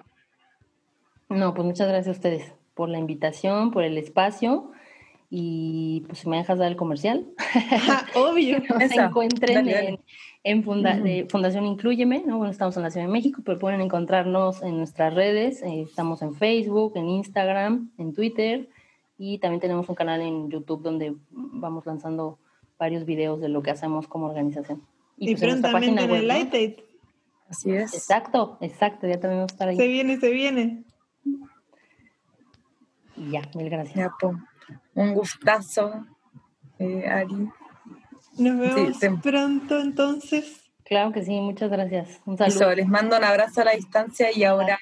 [1.29, 4.73] No, pues muchas gracias a ustedes por la invitación, por el espacio.
[5.29, 7.27] Y pues si me dejas dar el comercial.
[8.15, 8.63] Obvio.
[8.89, 9.99] se encuentren
[10.45, 12.39] en, Fundación Incluyeme, ¿no?
[12.39, 15.61] Bueno, estamos en la Ciudad de México, pero pueden encontrarnos en nuestras redes.
[15.63, 18.71] Eh, estamos en Facebook, en Instagram, en Twitter
[19.19, 22.39] y también tenemos un canal en YouTube donde vamos lanzando
[22.81, 24.83] varios videos de lo que hacemos como organización.
[25.19, 26.81] Y, pues prontamente en, el Light
[27.49, 27.93] Así es.
[27.95, 29.77] Exacto, exacto, ya también vamos a estar ahí.
[29.77, 30.85] Se viene, se viene.
[33.17, 34.11] Y ya, mil gracias.
[34.95, 36.07] un gustazo,
[36.79, 37.49] eh, Ari.
[38.39, 40.71] Nos vemos pronto entonces.
[40.85, 42.21] Claro que sí, muchas gracias.
[42.25, 42.75] Un saludo.
[42.75, 44.79] les mando un abrazo a la distancia y ahora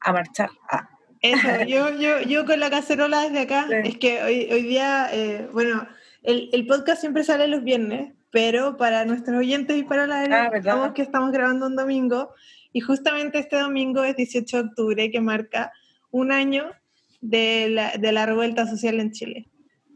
[0.00, 0.50] a marchar.
[0.70, 0.90] Ah.
[1.22, 3.66] Eso, yo, yo, yo con la cacerola desde acá.
[3.82, 5.86] Es que hoy, hoy día, eh, bueno,
[6.24, 10.92] el, el, podcast siempre sale los viernes, pero para nuestros oyentes y para la ah,
[10.92, 12.34] que estamos grabando un domingo
[12.72, 15.72] y justamente este domingo es 18 de octubre que marca
[16.10, 16.72] un año
[17.20, 19.48] de la, de la revuelta social en Chile.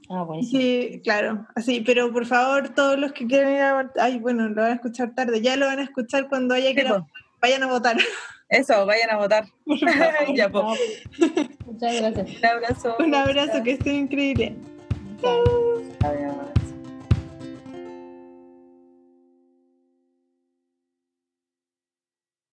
[0.09, 0.43] Ah, bueno.
[0.43, 4.63] Sí, claro, así, pero por favor, todos los que quieran ir a ay, bueno, lo
[4.63, 6.87] van a escuchar tarde, ya lo van a escuchar cuando haya que
[7.41, 7.97] vayan a votar.
[8.49, 9.45] Eso, vayan a votar.
[10.35, 12.31] ya, Muchas gracias.
[12.39, 12.97] Un abrazo.
[12.99, 14.57] Un abrazo, que esté increíble.
[15.21, 15.78] Chao.
[16.01, 16.48] 哎呀。